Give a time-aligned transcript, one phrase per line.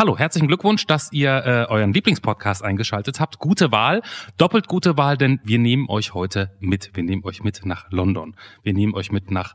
[0.00, 3.38] Hallo, herzlichen Glückwunsch, dass ihr äh, euren Lieblingspodcast eingeschaltet habt.
[3.38, 4.00] Gute Wahl,
[4.38, 6.92] doppelt gute Wahl, denn wir nehmen euch heute mit.
[6.94, 8.34] Wir nehmen euch mit nach London.
[8.62, 9.54] Wir nehmen euch mit nach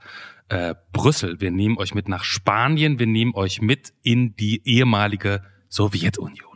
[0.50, 1.42] äh, Brüssel.
[1.42, 3.00] Wir nehmen euch mit nach Spanien.
[3.00, 6.55] Wir nehmen euch mit in die ehemalige Sowjetunion.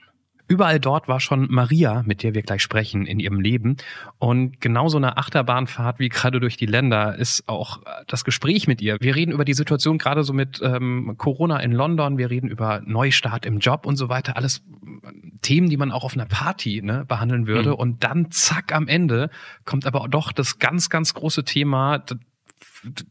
[0.50, 3.77] Überall dort war schon Maria, mit der wir gleich sprechen, in ihrem Leben.
[4.18, 8.82] Und genauso eine Achterbahnfahrt wie gerade durch die Länder ist auch äh, das Gespräch mit
[8.82, 8.97] ihr.
[9.00, 12.82] Wir reden über die Situation gerade so mit ähm, Corona in London, wir reden über
[12.83, 14.38] Neustart im Job und so weiter.
[14.38, 15.11] Alles äh,
[15.43, 17.70] Themen, die man auch auf einer Party ne, behandeln würde.
[17.70, 17.75] Mhm.
[17.75, 19.29] Und dann zack am Ende
[19.65, 22.04] kommt aber doch das ganz, ganz große Thema,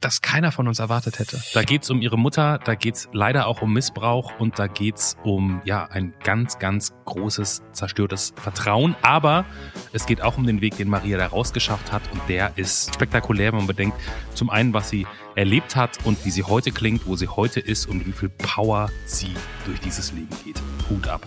[0.01, 1.41] das keiner von uns erwartet hätte.
[1.55, 5.61] Da geht's um ihre Mutter, da geht's leider auch um Missbrauch und da geht's um
[5.65, 8.97] ja ein ganz, ganz großes zerstörtes Vertrauen.
[9.03, 9.45] Aber
[9.93, 13.53] es geht auch um den Weg, den Maria da rausgeschafft hat und der ist spektakulär,
[13.53, 13.99] wenn man bedenkt,
[14.35, 17.87] zum einen, was sie erlebt hat und wie sie heute klingt, wo sie heute ist
[17.87, 19.35] und wie viel Power sie
[19.67, 20.61] durch dieses Leben geht.
[20.89, 21.27] Hut ab.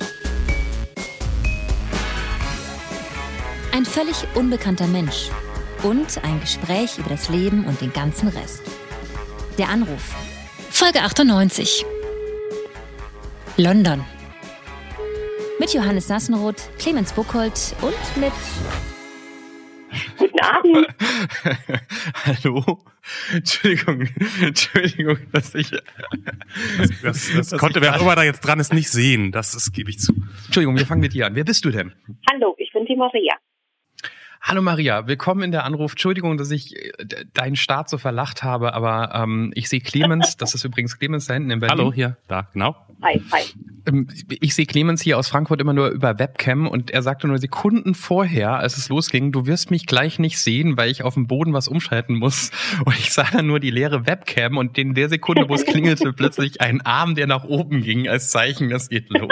[3.74, 5.30] Ein völlig unbekannter Mensch
[5.84, 8.63] und ein Gespräch über das Leben und den ganzen Rest.
[9.57, 10.15] Der Anruf.
[10.70, 11.85] Folge 98.
[13.57, 14.04] London.
[15.59, 18.34] Mit Johannes Sassenroth, Clemens Buchholz und mit
[20.18, 20.87] Guten Abend.
[22.26, 22.79] Hallo.
[23.34, 24.07] Entschuldigung,
[24.41, 25.70] Entschuldigung, dass ich.
[26.77, 29.32] Das, das, das konnte wer immer da jetzt dran ist nicht sehen.
[29.32, 30.13] Das, das gebe ich zu.
[30.46, 31.35] Entschuldigung, wir fangen mit dir an.
[31.35, 31.93] Wer bist du denn?
[32.32, 33.35] Hallo, ich bin die Maria.
[34.43, 35.91] Hallo Maria, willkommen in der Anruf.
[35.91, 36.91] Entschuldigung, dass ich äh,
[37.31, 41.35] deinen Start so verlacht habe, aber ähm, ich sehe Clemens, das ist übrigens Clemens da
[41.35, 41.77] hinten in Berlin.
[41.77, 42.75] Hallo, hier, da, genau.
[43.03, 43.41] Hi, hi.
[43.87, 47.37] Ähm, ich sehe Clemens hier aus Frankfurt immer nur über Webcam und er sagte nur
[47.37, 51.27] Sekunden vorher, als es losging, du wirst mich gleich nicht sehen, weil ich auf dem
[51.27, 52.49] Boden was umschalten muss.
[52.85, 56.13] Und ich sah dann nur die leere Webcam und in der Sekunde, wo es klingelte,
[56.17, 59.29] plötzlich ein Arm, der nach oben ging, als Zeichen, das geht los.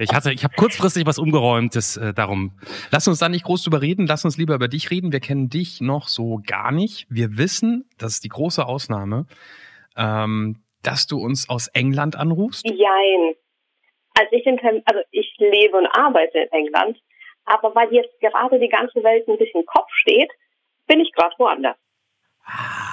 [0.00, 2.52] Ich hatte, ich habe kurzfristig was umgeräumt, das, äh, darum.
[2.90, 5.12] Lass uns da nicht groß drüber reden, lass uns lieber über dich reden.
[5.12, 7.06] Wir kennen dich noch so gar nicht.
[7.10, 9.26] Wir wissen, das ist die große Ausnahme,
[9.98, 12.64] ähm, dass du uns aus England anrufst.
[12.64, 13.34] Jein.
[14.14, 16.98] Also ich, also ich lebe und arbeite in England,
[17.44, 20.30] aber weil jetzt gerade die ganze Welt ein bisschen Kopf steht,
[20.86, 21.76] bin ich gerade woanders.
[22.46, 22.89] Ah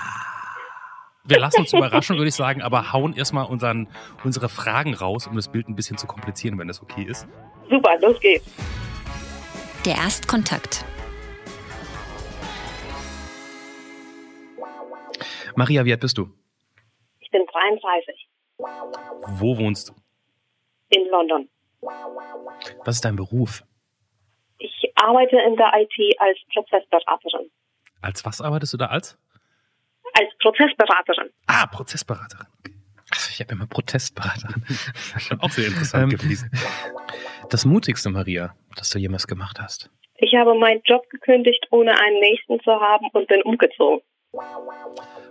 [1.28, 3.88] wir lassen uns überraschen, würde ich sagen, aber hauen erstmal unseren,
[4.24, 7.28] unsere Fragen raus, um das Bild ein bisschen zu komplizieren, wenn das okay ist.
[7.70, 8.46] Super, los geht's.
[9.86, 10.86] Der Erstkontakt.
[15.56, 16.30] Maria, wie alt bist du?
[17.20, 18.30] Ich bin 33.
[19.40, 19.94] Wo wohnst du?
[20.90, 21.50] In London.
[22.86, 23.64] Was ist dein Beruf?
[24.60, 27.52] Ich arbeite in der IT als Prozessberaterin.
[28.02, 29.18] Als was arbeitest du da als?
[30.18, 31.30] Als Prozessberaterin.
[31.48, 32.48] Ah, Prozessberaterin.
[33.10, 34.64] Also ich habe immer Protestberaterin.
[35.40, 36.52] auch sehr interessant ähm, gewesen.
[37.50, 39.90] Das Mutigste, Maria, das du jemals gemacht hast.
[40.18, 44.02] Ich habe meinen Job gekündigt, ohne einen nächsten zu haben und bin umgezogen.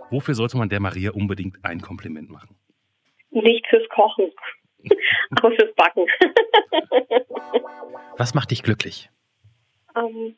[0.09, 2.55] Wofür sollte man der Maria unbedingt ein Kompliment machen?
[3.29, 4.31] Nicht fürs Kochen,
[5.31, 6.05] aber fürs Backen.
[8.17, 9.09] Was macht dich glücklich?
[9.95, 10.37] Ähm,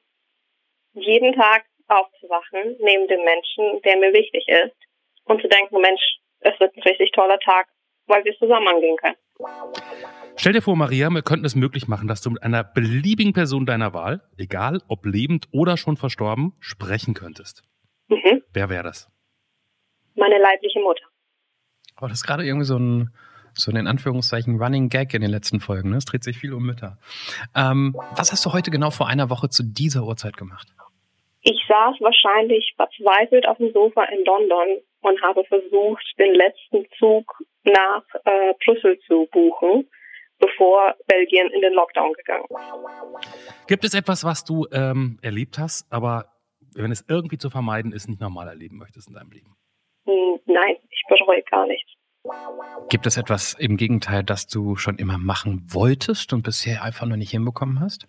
[0.94, 4.76] jeden Tag aufzuwachen neben dem Menschen, der mir wichtig ist
[5.26, 6.02] und zu denken, Mensch,
[6.40, 7.68] es wird ein richtig toller Tag,
[8.08, 9.18] weil wir zusammen angehen können.
[10.36, 13.66] Stell dir vor, Maria, wir könnten es möglich machen, dass du mit einer beliebigen Person
[13.66, 17.64] deiner Wahl, egal ob lebend oder schon verstorben, sprechen könntest.
[18.08, 18.44] Mhm.
[18.54, 19.10] Wer wäre das?
[20.16, 21.04] Meine leibliche Mutter.
[21.96, 23.14] Aber das ist gerade irgendwie so ein,
[23.54, 25.90] so ein in Anführungszeichen Running Gag in den letzten Folgen.
[25.90, 25.98] Ne?
[25.98, 26.98] Es dreht sich viel um Mütter.
[27.56, 30.68] Ähm, was hast du heute genau vor einer Woche zu dieser Uhrzeit gemacht?
[31.50, 37.26] Ich saß wahrscheinlich verzweifelt auf dem Sofa in London und habe versucht, den letzten Zug
[37.64, 39.90] nach äh, Brüssel zu buchen,
[40.38, 43.68] bevor Belgien in den Lockdown gegangen ist.
[43.68, 46.26] Gibt es etwas, was du ähm, erlebt hast, aber
[46.76, 49.56] wenn es irgendwie zu vermeiden ist, nicht normal erleben möchtest in deinem Leben?
[50.06, 51.90] Hm, nein, ich bereue gar nichts.
[52.90, 57.18] Gibt es etwas im Gegenteil, das du schon immer machen wolltest und bisher einfach nur
[57.18, 58.08] nicht hinbekommen hast?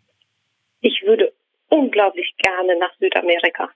[0.82, 1.32] Ich würde
[1.70, 3.70] unglaublich gerne nach Südamerika.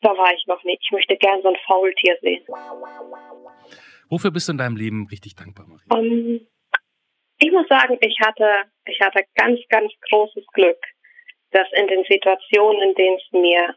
[0.00, 0.82] Da war ich noch nicht.
[0.84, 2.44] Ich möchte gerne so ein Faultier sehen.
[4.10, 5.86] Wofür bist du in deinem Leben richtig dankbar, Marie?
[5.88, 6.46] Um, ähm,
[7.38, 10.78] ich muss sagen, ich hatte, ich hatte ganz, ganz großes Glück,
[11.50, 13.76] dass in den Situationen, in denen es mir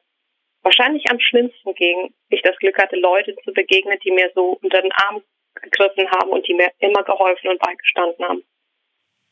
[0.63, 4.81] wahrscheinlich am schlimmsten ging, ich das Glück hatte, Leute zu begegnen, die mir so unter
[4.81, 5.23] den Arm
[5.56, 8.44] gegriffen haben und die mir immer geholfen und beigestanden haben.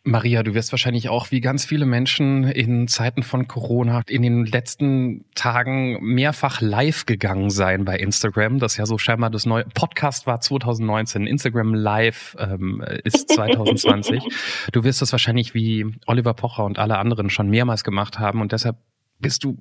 [0.07, 4.45] Maria, du wirst wahrscheinlich auch wie ganz viele Menschen in Zeiten von Corona in den
[4.45, 8.59] letzten Tagen mehrfach live gegangen sein bei Instagram.
[8.59, 11.25] Das ja so scheinbar das neue Podcast war 2019.
[11.25, 14.21] Instagram Live ähm, ist 2020.
[14.71, 18.51] du wirst das wahrscheinlich wie Oliver Pocher und alle anderen schon mehrmals gemacht haben und
[18.51, 18.77] deshalb
[19.19, 19.57] bist du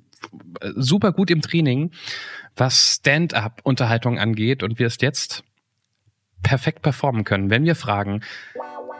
[0.61, 1.89] äh, super gut im Training,
[2.55, 5.43] was Stand-up-Unterhaltung angeht und wirst jetzt
[6.43, 7.49] perfekt performen können.
[7.49, 8.21] Wenn wir fragen,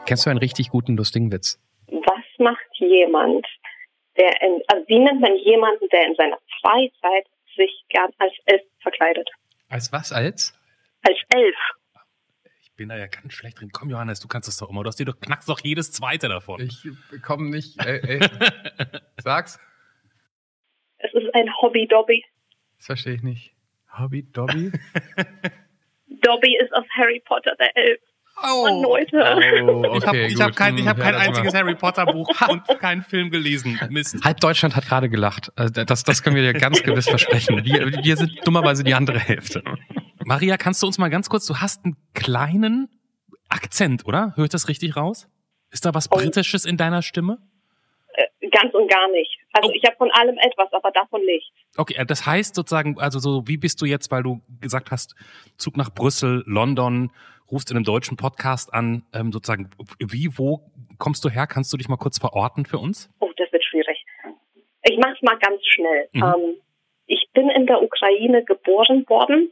[0.06, 1.60] Kennst du einen richtig guten, lustigen Witz?
[1.88, 3.46] Was macht jemand,
[4.18, 8.62] der in, also wie nennt man jemanden, der in seiner Freizeit sich gern als Elf
[8.82, 9.30] verkleidet?
[9.70, 10.54] Als was, als?
[11.02, 11.56] Als Elf.
[12.62, 13.72] Ich bin da ja ganz schlecht drin.
[13.72, 14.84] Komm, Johannes, du kannst das doch immer.
[14.84, 16.60] Du hast dir doch, knackst doch jedes zweite davon.
[16.60, 16.86] Ich
[17.24, 17.80] komme nicht.
[17.86, 18.20] Ey, ey.
[19.24, 19.60] Sag's.
[20.98, 22.24] Es ist ein Hobby-Dobby.
[22.78, 23.54] Das verstehe ich nicht.
[23.98, 24.72] Hobby-Dobby?
[26.22, 28.02] Dobby ist aus Harry Potter der Elf.
[28.44, 29.18] Oh, Leute.
[29.66, 33.02] Oh, ich habe ich hab kein, ich hab kein einziges Harry Potter Buch und keinen
[33.02, 33.80] Film gelesen.
[33.90, 34.18] Mist.
[34.24, 35.52] Halb Deutschland hat gerade gelacht.
[35.56, 37.64] Also das, das können wir dir ganz gewiss versprechen.
[37.64, 39.64] Wir, wir sind dummerweise die andere Hälfte.
[40.26, 42.90] Maria, kannst du uns mal ganz kurz, du hast einen kleinen
[43.48, 44.34] Akzent, oder?
[44.36, 45.28] Hört das richtig raus?
[45.72, 46.16] Ist da was Oh.
[46.18, 47.38] Britisches in deiner Stimme?
[48.14, 49.32] Äh, Ganz und gar nicht.
[49.54, 49.74] Also Oh.
[49.76, 51.52] ich habe von allem etwas, aber davon nicht.
[51.78, 55.16] Okay, äh, das heißt sozusagen, also so, wie bist du jetzt, weil du gesagt hast,
[55.58, 57.12] Zug nach Brüssel, London,
[57.52, 59.70] rufst in einem deutschen Podcast an, ähm, sozusagen,
[60.00, 60.62] wie, wo
[60.98, 61.48] kommst du her?
[61.48, 63.10] Kannst du dich mal kurz verorten für uns?
[63.20, 64.06] Oh, das wird schwierig.
[64.84, 66.10] Ich mache es mal ganz schnell.
[66.14, 66.24] Mhm.
[66.24, 66.56] Ähm,
[67.08, 69.52] ich bin in der Ukraine geboren worden,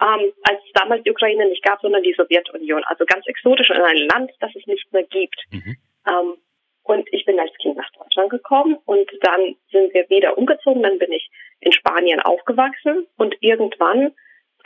[0.00, 2.82] ähm, als es damals die Ukraine nicht gab, sondern die Sowjetunion.
[2.84, 5.44] Also ganz exotisch in ein Land, das es nicht mehr gibt.
[5.50, 5.76] Mhm.
[6.06, 6.34] Ähm,
[6.82, 10.82] und ich bin als Kind nach Deutschland gekommen und dann sind wir wieder umgezogen.
[10.82, 11.30] Dann bin ich
[11.60, 14.12] in Spanien aufgewachsen und irgendwann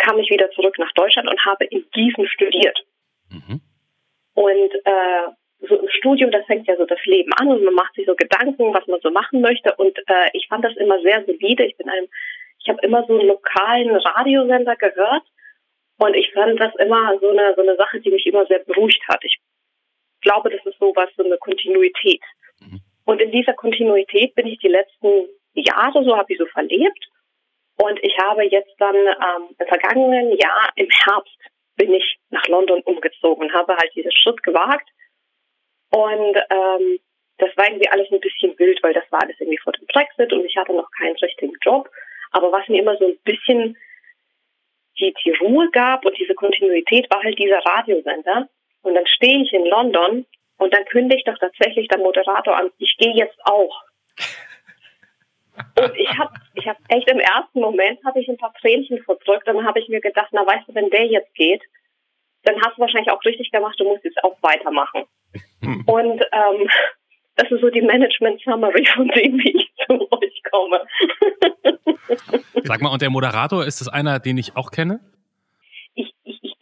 [0.02, 2.78] kam ich wieder zurück nach Deutschland und habe in Gießen studiert.
[3.31, 3.60] Mhm.
[4.34, 5.28] Und äh,
[5.69, 8.14] so im Studium, das fängt ja so das Leben an und man macht sich so
[8.14, 9.75] Gedanken, was man so machen möchte.
[9.76, 11.64] Und äh, ich fand das immer sehr solide.
[11.64, 12.08] Ich bin einem,
[12.58, 15.22] ich habe immer so einen lokalen Radiosender gehört
[15.99, 19.02] und ich fand das immer so eine so eine Sache, die mich immer sehr beruhigt
[19.08, 19.22] hat.
[19.25, 19.38] Ich
[20.20, 22.22] glaube, das ist sowas, so eine Kontinuität.
[22.60, 22.81] Mhm.
[23.05, 27.08] Und in dieser Kontinuität bin ich die letzten Jahre, so habe ich so verlebt.
[27.76, 31.38] Und ich habe jetzt dann ähm, im vergangenen Jahr im Herbst
[31.76, 34.88] bin ich nach London umgezogen und habe halt diesen Schritt gewagt.
[35.90, 36.98] Und ähm,
[37.38, 40.32] das war irgendwie alles ein bisschen wild, weil das war alles irgendwie vor dem Brexit
[40.32, 41.88] und ich hatte noch keinen richtigen Job.
[42.30, 43.76] Aber was mir immer so ein bisschen
[44.98, 48.48] die, die Ruhe gab und diese Kontinuität war halt dieser Radiosender.
[48.82, 50.26] Und dann stehe ich in London
[50.58, 53.82] und dann kündigt doch tatsächlich der Moderator an, ich gehe jetzt auch.
[55.78, 56.32] Und ich habe
[56.62, 59.81] ich hab echt im ersten Moment habe ich ein paar Tränchen verdrückt und dann habe
[59.81, 61.62] ich mir gedacht, na weißt du, wenn der jetzt geht,
[62.44, 65.05] dann hast du wahrscheinlich auch richtig gemacht, du musst jetzt auch weitermachen.
[65.87, 66.69] Und ähm,
[67.37, 70.81] das ist so die Management-Summary von dem, wie ich zu euch komme.
[72.65, 75.00] Sag mal, und der Moderator, ist das einer, den ich auch kenne?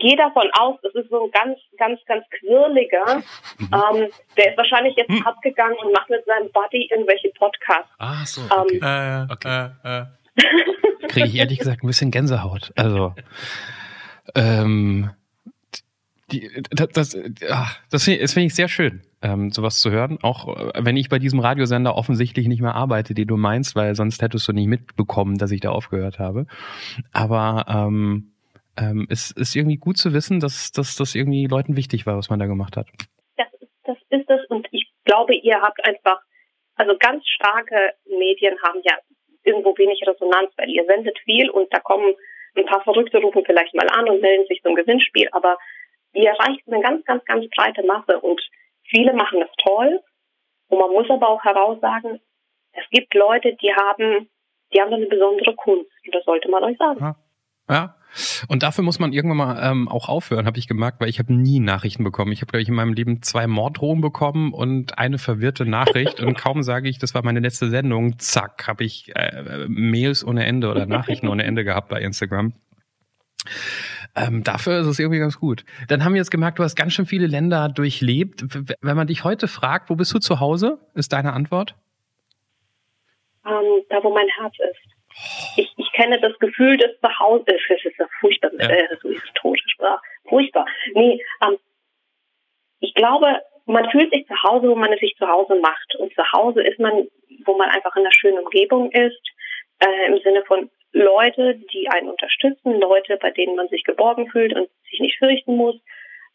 [0.00, 3.23] Gehe davon aus, das ist so ein ganz, ganz, ganz quirliger.
[3.61, 5.26] Ähm, der ist wahrscheinlich jetzt Hm.
[5.26, 7.91] abgegangen und macht mit seinem Buddy irgendwelche Podcasts.
[7.99, 8.79] Ah, so, Ähm, okay.
[8.82, 9.70] Äh, Okay.
[9.85, 11.06] äh, äh.
[11.08, 12.73] Kriege ich ehrlich gesagt ein bisschen Gänsehaut.
[12.76, 13.14] Also,
[14.35, 15.11] ähm,
[16.32, 17.19] die, das, das,
[17.91, 20.19] das finde ich, find ich sehr schön, ähm, sowas zu hören.
[20.23, 23.94] Auch äh, wenn ich bei diesem Radiosender offensichtlich nicht mehr arbeite, die du meinst, weil
[23.96, 26.46] sonst hättest du nicht mitbekommen, dass ich da aufgehört habe.
[27.12, 28.31] Aber ähm,
[28.78, 32.31] ähm, es ist irgendwie gut zu wissen, dass, dass das irgendwie Leuten wichtig war, was
[32.31, 32.88] man da gemacht hat.
[33.37, 33.49] Das,
[33.84, 36.20] das ist es und ich glaube, ihr habt einfach,
[36.77, 38.96] also ganz starke Medien haben ja
[39.44, 42.15] irgendwo wenig Resonanz, weil ihr sendet viel und da kommen
[42.56, 45.58] ein paar Verrückte rufen vielleicht mal an und melden sich zum Gewinnspiel, aber
[46.12, 48.41] ihr erreicht eine ganz, ganz, ganz breite Masse und
[48.82, 50.00] viele machen das toll
[50.69, 52.20] und man muss aber auch heraussagen,
[52.72, 54.29] es gibt Leute, die haben,
[54.72, 57.00] die haben eine besondere Kunst und das sollte man euch sagen.
[57.00, 57.17] Ja.
[58.48, 61.32] Und dafür muss man irgendwann mal ähm, auch aufhören, habe ich gemerkt, weil ich habe
[61.32, 62.32] nie Nachrichten bekommen.
[62.32, 66.20] Ich habe, glaube ich, in meinem Leben zwei Morddrohungen bekommen und eine verwirrte Nachricht.
[66.20, 70.44] und kaum sage ich, das war meine letzte Sendung, zack, habe ich äh, Mails ohne
[70.44, 72.53] Ende oder Nachrichten ohne Ende gehabt bei Instagram.
[74.17, 75.65] Ähm, dafür ist es irgendwie ganz gut.
[75.86, 78.44] Dann haben wir jetzt gemerkt, du hast ganz schön viele Länder durchlebt.
[78.81, 81.77] Wenn man dich heute fragt, wo bist du zu Hause, ist deine Antwort?
[83.46, 84.99] ähm, da wo mein Herz ist.
[85.56, 87.44] Ich, ich kenne das Gefühl des Zuhause.
[87.46, 88.69] Das ist ja furchtbar, Ja.
[88.69, 90.00] äh, so historische Sprache.
[90.29, 90.67] Furchtbar.
[90.94, 91.58] Nee, ähm,
[92.81, 95.94] ich glaube, man fühlt sich zu Hause, wo man es sich zu Hause macht.
[95.96, 97.08] Und zu Hause ist man,
[97.44, 99.20] wo man einfach in einer schönen Umgebung ist,
[99.81, 104.55] äh, im Sinne von Leute, die einen unterstützen, Leute, bei denen man sich geborgen fühlt
[104.55, 105.77] und sich nicht fürchten muss.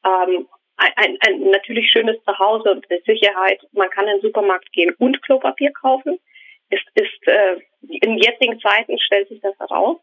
[0.06, 3.62] Ähm, ein, ein, ein natürlich schönes Zuhause und Sicherheit.
[3.72, 6.20] Man kann in den Supermarkt gehen und Klopapier kaufen.
[6.70, 9.98] Ist, ist äh, in jetzigen Zeiten stellt sich das heraus.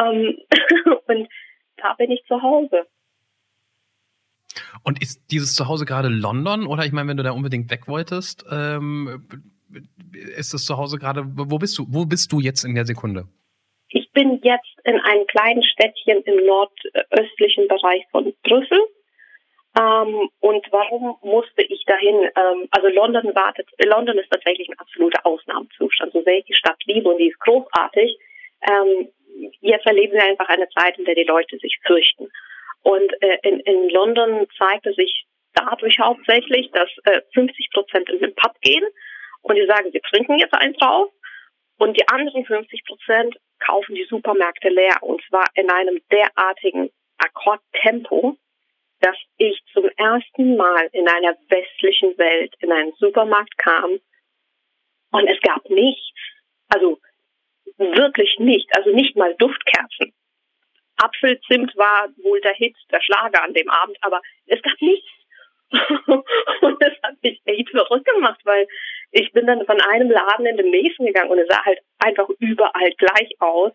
[0.00, 0.38] Ähm,
[1.06, 1.28] und
[1.76, 2.86] da bin ich zu Hause.
[4.82, 8.44] Und ist dieses Zuhause gerade London oder ich meine, wenn du da unbedingt weg wolltest,
[8.50, 9.26] ähm,
[10.36, 13.28] ist das Zuhause gerade, wo bist du, wo bist du jetzt in der Sekunde?
[13.90, 18.80] Ich bin jetzt in einem kleinen Städtchen im nordöstlichen Bereich von Brüssel.
[19.78, 22.28] Ähm, und warum musste ich dahin?
[22.34, 26.12] Ähm, also London wartet, London ist tatsächlich ein absoluter Ausnahmezustand.
[26.12, 28.18] So sehr ich die Stadt liebe und die ist großartig.
[28.68, 29.08] Ähm,
[29.60, 32.28] jetzt erleben wir einfach eine Zeit, in der die Leute sich fürchten.
[32.82, 38.34] Und äh, in, in London zeigte sich dadurch hauptsächlich, dass äh, 50 Prozent in den
[38.34, 38.84] Pub gehen
[39.42, 41.10] und die sagen, sie trinken jetzt eins drauf
[41.78, 48.36] und die anderen 50 Prozent kaufen die Supermärkte leer und zwar in einem derartigen Akkordtempo,
[49.00, 53.98] dass ich zum ersten Mal in einer westlichen Welt in einen Supermarkt kam
[55.10, 56.18] und es gab nichts,
[56.68, 57.00] also
[57.76, 60.12] wirklich nicht, also nicht mal Duftkerzen.
[60.96, 65.08] Apfelzimt war wohl der Hit, der Schlager an dem Abend, aber es gab nichts.
[66.60, 68.66] und das hat mich echt verrückt gemacht, weil
[69.12, 72.28] ich bin dann von einem Laden in den nächsten gegangen und es sah halt einfach
[72.38, 73.72] überall gleich aus.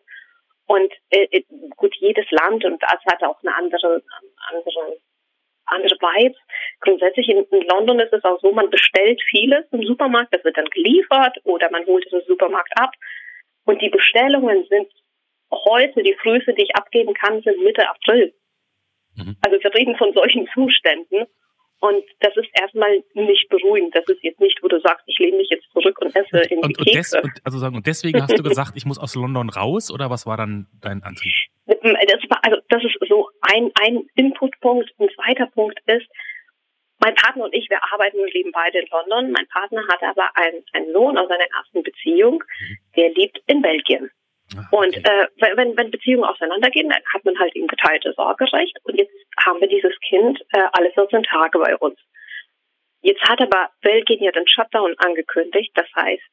[0.66, 1.44] Und äh, äh
[1.76, 4.02] gut, jedes Land und das hat auch eine andere,
[4.50, 4.98] andere,
[5.74, 6.38] andere Vibes.
[6.80, 10.58] Grundsätzlich in, in London ist es auch so, man bestellt vieles im Supermarkt, das wird
[10.58, 12.92] dann geliefert oder man holt es im Supermarkt ab.
[13.66, 14.88] Und die Bestellungen sind
[15.52, 18.34] heute, die früheste, die ich abgeben kann, sind Mitte April.
[19.16, 19.38] Mhm.
[19.42, 21.28] Also wir reden von solchen Zuständen.
[21.84, 23.94] Und das ist erstmal nicht beruhigend.
[23.94, 26.60] Das ist jetzt nicht, wo du sagst, ich lehne mich jetzt zurück und esse in
[26.60, 27.18] und, die Kekse.
[27.18, 29.92] Und, des, und, also sagen, und deswegen hast du gesagt, ich muss aus London raus
[29.92, 31.34] oder was war dann dein Antrieb?
[31.66, 31.78] Das
[32.30, 34.92] war, also das ist so ein, ein Inputpunkt.
[34.98, 36.08] Ein zweiter Punkt ist,
[37.04, 39.34] mein Partner und ich, wir arbeiten und leben beide in London.
[39.34, 42.78] Mein Partner hat aber einen, einen Sohn aus seiner ersten Beziehung, mhm.
[42.96, 44.10] der lebt in Belgien.
[44.58, 44.68] Ah.
[44.72, 48.78] Und äh, wenn, wenn Beziehungen auseinandergehen, dann hat man halt eben geteilte Sorgerecht.
[48.84, 51.98] Und jetzt haben wir dieses Kind äh, alle 14 Tage bei uns.
[53.02, 55.72] Jetzt hat aber Belgien ja den Shutdown angekündigt.
[55.76, 56.24] Das heißt,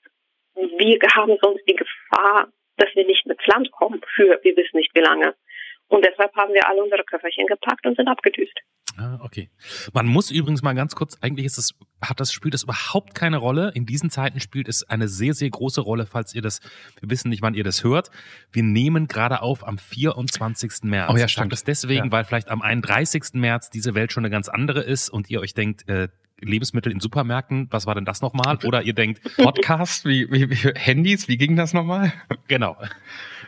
[0.55, 4.95] wir haben sonst die Gefahr, dass wir nicht ins Land kommen für wir wissen nicht
[4.95, 5.35] wie lange.
[5.89, 8.57] Und deshalb haben wir alle unsere Köfferchen gepackt und sind abgedüst.
[8.97, 9.49] Ah, okay.
[9.93, 13.39] Man muss übrigens mal ganz kurz, eigentlich ist es, hat das, spielt das überhaupt keine
[13.39, 13.71] Rolle.
[13.75, 16.61] In diesen Zeiten spielt es eine sehr, sehr große Rolle, falls ihr das,
[17.01, 18.11] wir wissen nicht, wann ihr das hört.
[18.53, 20.83] Wir nehmen gerade auf am 24.
[20.83, 21.11] März.
[21.13, 21.53] Oh ja, stimmt.
[21.53, 22.13] Das deswegen, ja.
[22.13, 23.35] weil vielleicht am 31.
[23.35, 26.09] März diese Welt schon eine ganz andere ist und ihr euch denkt, äh,
[26.43, 28.59] Lebensmittel in Supermärkten, was war denn das nochmal?
[28.65, 32.13] Oder ihr denkt, Podcast, wie, wie, wie Handys, wie ging das nochmal?
[32.49, 32.77] Genau.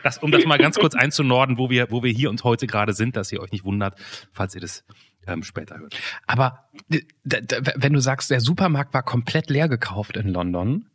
[0.01, 2.93] Das, um das mal ganz kurz einzunorden, wo wir, wo wir hier und heute gerade
[2.93, 3.95] sind, dass ihr euch nicht wundert,
[4.31, 4.85] falls ihr das
[5.27, 5.99] ähm, später hört.
[6.27, 10.89] Aber wenn du sagst, der Supermarkt war komplett leer gekauft in London,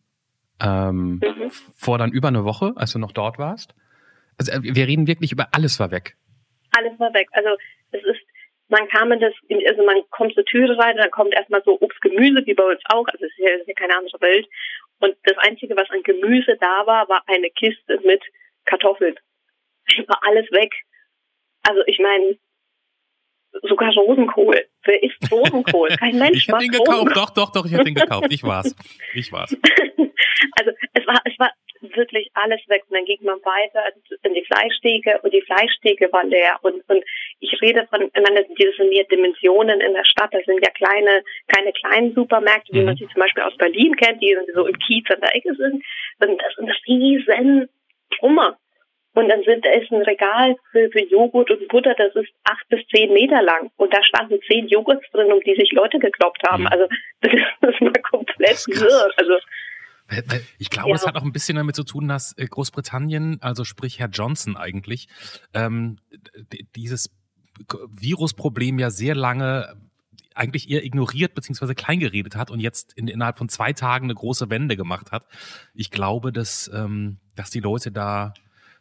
[0.61, 1.51] ähm, mhm.
[1.77, 3.75] vor dann über eine Woche, als du noch dort warst.
[4.39, 6.17] Also äh, wir reden wirklich über alles war weg.
[6.73, 7.29] Alles war weg.
[7.33, 7.51] Also
[7.93, 8.21] es ist,
[8.69, 9.33] man kam in das,
[9.69, 12.81] also man kommt zur Türe rein, dann kommt erstmal so Obst, Gemüse, wie bei uns
[12.87, 13.07] auch.
[13.07, 14.49] Also es ist ja, ist ja keine andere Welt.
[15.01, 18.23] Und das Einzige, was an Gemüse da war, war eine Kiste mit
[18.65, 19.15] Kartoffeln.
[20.07, 20.75] War alles weg.
[21.63, 22.37] Also ich meine,
[23.63, 24.65] sogar Rosenkohl.
[24.85, 25.89] Wer isst Rosenkohl?
[25.99, 26.45] Kein Mensch.
[26.45, 26.89] ich habe den gekauft.
[26.89, 27.15] Rosenkohl.
[27.15, 28.27] Doch, doch, doch, ich habe den gekauft.
[28.31, 28.75] Ich war's.
[29.15, 29.57] Ich war's.
[30.59, 31.51] also es war, es war
[31.81, 32.83] wirklich alles weg.
[32.89, 33.85] Und dann ging man weiter
[34.23, 36.59] in die Fleischtheke und die Fleischtheke war leer.
[36.63, 37.05] Und, und
[37.41, 40.33] ich rede von, ich meine, diese sind ja Dimensionen in der Stadt.
[40.33, 42.87] Das sind ja kleine, keine kleinen Supermärkte, wie mhm.
[42.87, 45.85] man sie zum Beispiel aus Berlin kennt, die so im Kiez an der Ecke sind.
[46.21, 47.69] Und das sind riesen
[48.19, 48.59] Trümmer.
[49.15, 52.69] Und dann sind, da ist ein Regal für, für Joghurt und Butter, das ist acht
[52.69, 53.71] bis zehn Meter lang.
[53.77, 56.63] Und da standen zehn Joghurts drin, um die sich Leute gekloppt haben.
[56.63, 56.69] Mhm.
[56.69, 56.87] Also
[57.21, 59.11] das ist, mal komplett wirr.
[59.17, 59.35] Also
[60.59, 60.95] ich glaube, ja.
[60.95, 64.57] es hat auch ein bisschen damit zu tun, dass äh, Großbritannien, also sprich Herr Johnson
[64.57, 65.09] eigentlich,
[65.53, 65.99] ähm,
[66.75, 67.11] dieses
[67.91, 69.75] Virusproblem ja sehr lange
[70.35, 71.75] eigentlich eher ignoriert bzw.
[71.75, 75.27] kleingeredet hat und jetzt in, innerhalb von zwei Tagen eine große Wende gemacht hat.
[75.75, 78.33] Ich glaube, dass, ähm, dass die Leute da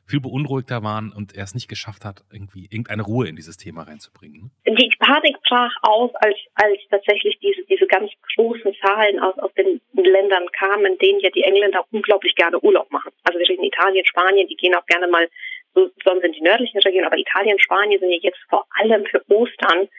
[0.07, 3.83] viel beunruhigter waren und er es nicht geschafft hat, irgendwie irgendeine Ruhe in dieses Thema
[3.83, 4.51] reinzubringen.
[4.65, 4.75] Ne?
[4.75, 9.81] Die Panik brach aus, als, als tatsächlich diese, diese ganz großen Zahlen aus, aus den
[9.93, 13.11] Ländern kamen, in denen ja die Engländer unglaublich gerne Urlaub machen.
[13.23, 15.27] Also wir reden Italien, Spanien, die gehen auch gerne mal,
[15.75, 19.21] so, sonst in die nördlichen Regionen, aber Italien, Spanien sind ja jetzt vor allem für
[19.29, 19.89] Ostern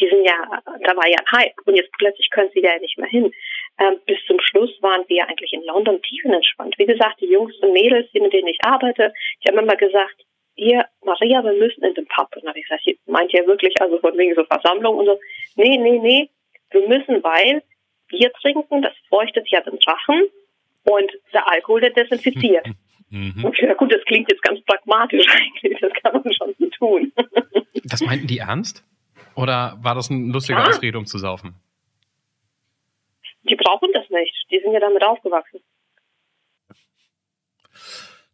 [0.00, 2.98] die sind ja, da war ja ein Hype und jetzt plötzlich können sie da nicht
[2.98, 3.32] mehr hin.
[3.78, 6.76] Ähm, bis zum Schluss waren wir eigentlich in London tiefenentspannt.
[6.78, 10.24] Wie gesagt, die Jungs und Mädels, die mit denen ich arbeite, die haben immer gesagt,
[10.54, 12.34] hier, Maria, wir müssen in den Pub.
[12.34, 15.20] Und dann habe ich gesagt, meint ihr wirklich, also von wegen so Versammlung und so?
[15.54, 16.28] Nee, nee, nee,
[16.70, 17.62] wir müssen, weil
[18.08, 20.28] Bier trinken, das feuchtet ja den Drachen
[20.84, 22.66] und der Alkohol, der desinfiziert.
[23.10, 23.42] Mhm.
[23.42, 27.10] Und ja gut, das klingt jetzt ganz pragmatisch eigentlich, das kann man schon so tun.
[27.84, 28.84] Das meinten die ernst?
[29.34, 30.66] Oder war das ein lustiger ja.
[30.66, 31.54] Ausrede, um zu saufen?
[33.48, 34.34] Die brauchen das nicht.
[34.50, 35.60] Die sind ja damit aufgewachsen.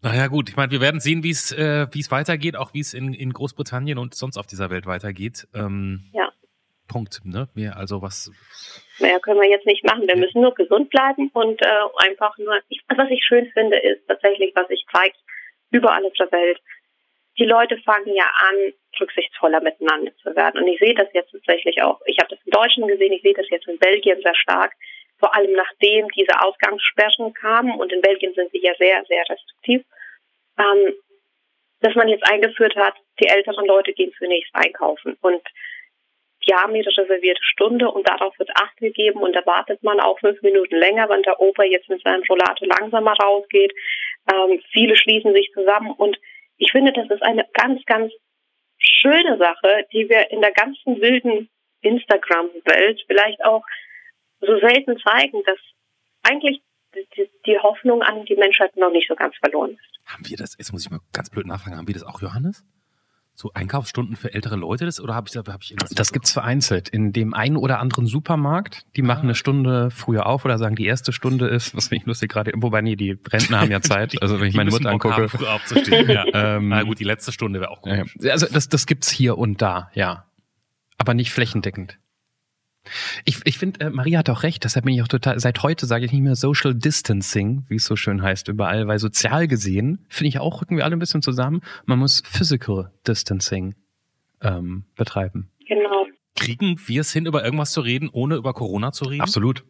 [0.02, 2.80] Naja gut, ich meine, wir werden sehen, wie es äh, wie es weitergeht, auch wie
[2.80, 5.48] es in, in Großbritannien und sonst auf dieser Welt weitergeht.
[5.54, 6.30] Ähm, ja.
[6.88, 7.22] Punkt.
[7.24, 7.48] Ne?
[7.54, 8.30] Mehr also was.
[8.98, 10.06] Naja, können wir jetzt nicht machen.
[10.06, 11.66] Wir müssen nur gesund bleiben und äh,
[12.06, 12.60] einfach nur.
[12.68, 15.16] Ich, was ich schön finde, ist tatsächlich, was sich zeigt
[15.70, 16.60] überall auf der Welt.
[17.38, 20.62] Die Leute fangen ja an, rücksichtsvoller miteinander zu werden.
[20.62, 22.00] Und ich sehe das jetzt tatsächlich auch.
[22.04, 24.72] Ich habe das in Deutschland gesehen, ich sehe das jetzt in Belgien sehr stark
[25.18, 29.82] vor allem nachdem diese Ausgangssperren kamen, und in Belgien sind sie ja sehr, sehr restriktiv,
[30.58, 30.94] ähm,
[31.80, 35.42] dass man jetzt eingeführt hat, die älteren Leute gehen zunächst einkaufen und
[36.46, 40.18] die haben ihre reservierte Stunde und darauf wird Acht gegeben und da wartet man auch
[40.18, 43.72] fünf Minuten länger, wenn der Opa jetzt mit seinem Rollator langsamer rausgeht.
[44.32, 46.18] Ähm, viele schließen sich zusammen und
[46.58, 48.12] ich finde, das ist eine ganz, ganz
[48.78, 51.48] schöne Sache, die wir in der ganzen wilden
[51.80, 53.62] Instagram-Welt vielleicht auch
[54.46, 55.58] so selten zeigen, dass
[56.22, 56.62] eigentlich
[56.94, 59.94] die, die Hoffnung an die Menschheit noch nicht so ganz verloren ist.
[60.06, 62.64] Haben wir das, jetzt muss ich mal ganz blöd nachfragen, haben wir das auch, Johannes?
[63.36, 65.74] So Einkaufsstunden für ältere Leute das oder habe ich, hab ich?
[65.90, 66.88] Das gibt's vereinzelt.
[66.88, 69.24] In dem einen oder anderen Supermarkt, die machen ah.
[69.24, 72.52] eine Stunde früher auf oder sagen, die erste Stunde ist, was finde ich lustig gerade,
[72.54, 74.14] wobei nee, die Rentner haben ja Zeit.
[74.22, 75.16] Also wenn ich meine Mutter angucke.
[75.16, 76.08] Haben, früh aufzustehen.
[76.08, 76.24] ja.
[76.32, 77.92] ähm, Na gut, die letzte Stunde wäre auch gut.
[78.24, 80.26] Also das, das gibt's hier und da, ja.
[80.96, 81.98] Aber nicht flächendeckend.
[83.24, 85.86] Ich, ich finde, äh, Maria hat auch recht, deshalb bin ich auch total, seit heute
[85.86, 90.04] sage ich nicht mehr Social Distancing, wie es so schön heißt überall, weil sozial gesehen,
[90.08, 93.74] finde ich auch, rücken wir alle ein bisschen zusammen, man muss Physical Distancing
[94.42, 95.50] ähm, betreiben.
[95.66, 96.06] Genau.
[96.36, 99.22] Kriegen wir es hin, über irgendwas zu reden, ohne über Corona zu reden?
[99.22, 99.64] Absolut.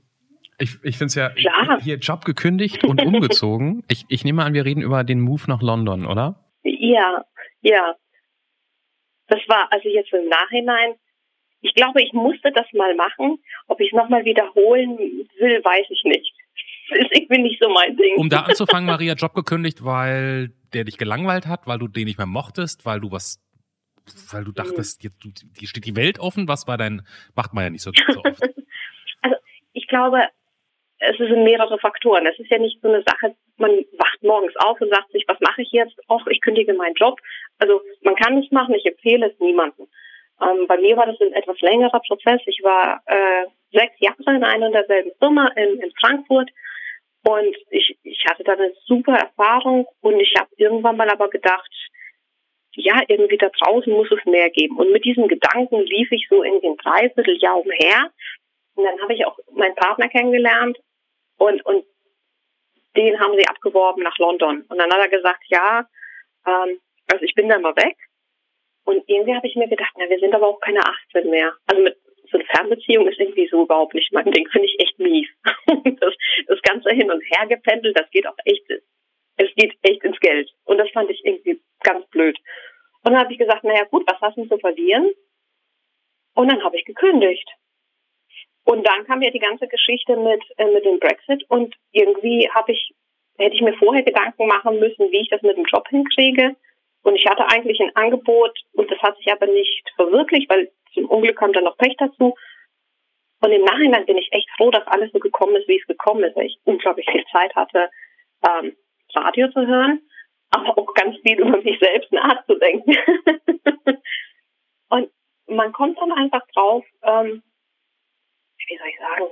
[0.59, 1.81] Ich, ich finde es ja Klar.
[1.81, 3.85] hier Job gekündigt und umgezogen.
[3.89, 6.45] ich, ich nehme an, wir reden über den Move nach London, oder?
[6.63, 7.25] Ja,
[7.61, 7.97] ja.
[9.29, 10.95] Das war also jetzt im Nachhinein
[11.65, 13.39] ich glaube, ich musste das mal machen.
[13.69, 16.33] Ob ich es nochmal wiederholen will, weiß ich nicht.
[16.91, 18.17] Das ist irgendwie nicht so mein Ding.
[18.17, 22.19] Um da anzufangen, Maria, Job gekündigt, weil der dich gelangweilt hat, weil du den nicht
[22.19, 23.43] mehr mochtest, weil du was,
[24.31, 25.17] weil du dachtest, jetzt,
[25.57, 26.47] hier steht die Welt offen.
[26.47, 27.01] Was war dein,
[27.35, 28.43] macht man ja nicht so, so oft.
[29.23, 29.37] also,
[29.73, 30.25] ich glaube,
[30.99, 32.27] es sind mehrere Faktoren.
[32.27, 35.41] Es ist ja nicht so eine Sache, man wacht morgens auf und sagt sich, was
[35.41, 35.99] mache ich jetzt?
[36.11, 37.19] Och, ich kündige meinen Job.
[37.59, 39.87] Also, man kann es machen, ich empfehle es niemandem.
[40.41, 42.41] Ähm, bei mir war das ein etwas längerer Prozess.
[42.47, 46.51] Ich war äh, sechs Jahre in einer und derselben Firma in, in Frankfurt
[47.27, 51.71] und ich, ich hatte da eine super Erfahrung und ich habe irgendwann mal aber gedacht,
[52.77, 54.77] ja, irgendwie da draußen muss es mehr geben.
[54.77, 58.11] Und mit diesem Gedanken lief ich so in den Dreivierteljahr umher.
[58.75, 60.79] Und dann habe ich auch meinen Partner kennengelernt
[61.39, 61.85] und, und
[62.97, 64.63] den haben sie abgeworben nach London.
[64.69, 65.89] Und dann hat er gesagt, ja,
[66.47, 67.97] ähm, also ich bin da mal weg.
[68.85, 71.55] Und irgendwie habe ich mir gedacht, na, wir sind aber auch keine 18 mehr.
[71.67, 71.97] Also mit
[72.31, 74.49] so eine Fernbeziehung ist irgendwie so überhaupt nicht mein Ding.
[74.49, 75.29] Finde ich echt mies.
[76.01, 76.15] das,
[76.47, 78.65] das ganze Hin und Her gependelt, das geht auch echt,
[79.37, 80.51] es geht echt ins Geld.
[80.65, 82.39] Und das fand ich irgendwie ganz blöd.
[83.03, 85.13] Und dann habe ich gesagt, naja gut, was hast du zu verlieren?
[86.35, 87.49] Und dann habe ich gekündigt.
[88.65, 92.73] Und dann kam ja die ganze Geschichte mit, äh, mit dem Brexit und irgendwie habe
[92.73, 92.95] ich,
[93.39, 96.57] hätte ich mir vorher Gedanken machen müssen, wie ich das mit dem Job hinkriege.
[97.05, 101.05] Und ich hatte eigentlich ein Angebot und das hat sich aber nicht verwirklicht, weil zum
[101.05, 102.35] Unglück kam dann noch Pech dazu.
[103.41, 106.25] Und im Nachhinein bin ich echt froh, dass alles so gekommen ist, wie es gekommen
[106.25, 107.91] ist, weil ich unglaublich viel Zeit hatte,
[108.49, 108.75] ähm,
[109.15, 110.01] Radio zu hören,
[110.51, 112.97] aber auch ganz viel über mich selbst nachzudenken.
[114.89, 115.11] und
[115.47, 117.43] man kommt dann einfach drauf, ähm,
[118.67, 119.27] wie soll ich sagen,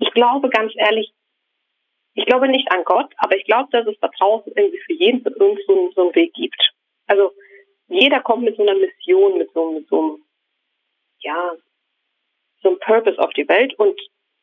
[0.00, 1.12] ich glaube ganz ehrlich,
[2.14, 5.24] ich glaube nicht an Gott, aber ich glaube, dass es da draußen irgendwie für jeden
[5.24, 6.74] irgend so, so einen Weg gibt.
[7.08, 7.32] Also
[7.88, 10.24] jeder kommt mit so einer Mission, mit so, mit so einem,
[11.20, 11.52] ja,
[12.62, 13.98] so einem Purpose auf die Welt und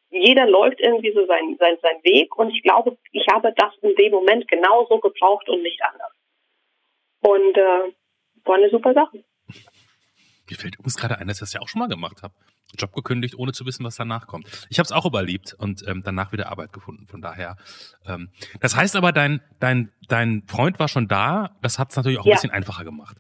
[0.09, 3.95] jeder läuft irgendwie so seinen sein, sein Weg und ich glaube, ich habe das in
[3.95, 6.11] dem Moment genauso gebraucht und nicht anders.
[7.21, 7.93] Und äh,
[8.45, 9.23] war eine super Sache.
[10.49, 12.33] Mir fällt übrigens gerade ein, dass ich das ja auch schon mal gemacht habe.
[12.77, 14.47] Job gekündigt, ohne zu wissen, was danach kommt.
[14.69, 17.07] Ich habe es auch überlebt und ähm, danach wieder Arbeit gefunden.
[17.07, 17.55] Von daher.
[18.07, 18.29] Ähm,
[18.61, 21.55] das heißt aber, dein, dein, dein Freund war schon da.
[21.61, 22.31] Das hat es natürlich auch ja.
[22.31, 23.17] ein bisschen einfacher gemacht.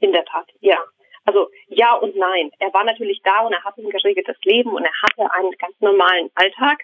[0.00, 0.78] In der Tat, ja.
[1.24, 2.50] Also ja und nein.
[2.58, 5.74] Er war natürlich da und er hatte ein geregeltes Leben und er hatte einen ganz
[5.80, 6.82] normalen Alltag.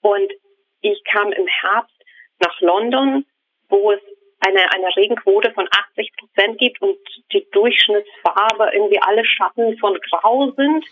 [0.00, 0.32] Und
[0.80, 1.96] ich kam im Herbst
[2.40, 3.24] nach London,
[3.68, 4.00] wo es
[4.40, 6.96] eine, eine Regenquote von 80 Prozent gibt und
[7.32, 10.84] die Durchschnittsfarbe irgendwie alle Schatten von Grau sind.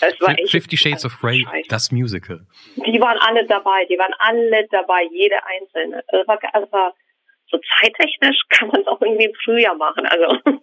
[0.00, 2.46] Es war echt, Fifty Shades of Grey, das Musical.
[2.76, 6.02] Die waren alle dabei, die waren alle dabei, jede einzelne.
[6.08, 6.94] Es war, es war
[7.50, 10.38] so zeittechnisch kann man es auch irgendwie im Frühjahr machen, also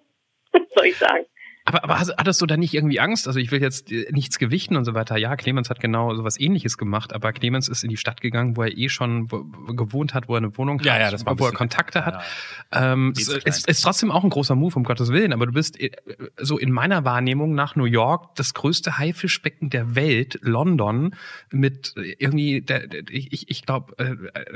[0.76, 1.26] soll ich sagen.
[1.66, 3.26] Aber, aber hattest du da nicht irgendwie Angst?
[3.26, 5.16] Also ich will jetzt äh, nichts gewichten und so weiter.
[5.18, 8.58] Ja, Clemens hat genau so was ähnliches gemacht, aber Clemens ist in die Stadt gegangen,
[8.58, 11.40] wo er eh schon gewohnt hat, wo er eine Wohnung ja, hat, ja, das war
[11.40, 12.22] wo er Kontakte hat.
[12.74, 12.94] Ja.
[12.94, 15.80] Ähm, es ist, ist trotzdem auch ein großer Move, um Gottes Willen, aber du bist
[15.80, 15.92] äh,
[16.38, 21.16] so in meiner Wahrnehmung nach New York das größte Haifischbecken der Welt, London,
[21.50, 23.96] mit äh, irgendwie, der, ich, ich glaube,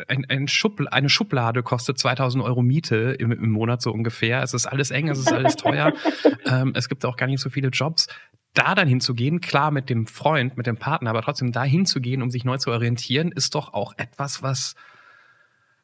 [0.08, 4.44] ein, ein Schubl eine Schublade kostet 2000 Euro Miete im, im Monat so ungefähr.
[4.44, 5.94] Es ist alles eng, es ist alles teuer.
[6.46, 8.08] ähm, es gibt gibt auch gar nicht so viele Jobs.
[8.56, 12.32] Da dann hinzugehen, klar mit dem Freund, mit dem Partner, aber trotzdem da hinzugehen, um
[12.32, 14.76] sich neu zu orientieren, ist doch auch etwas, was,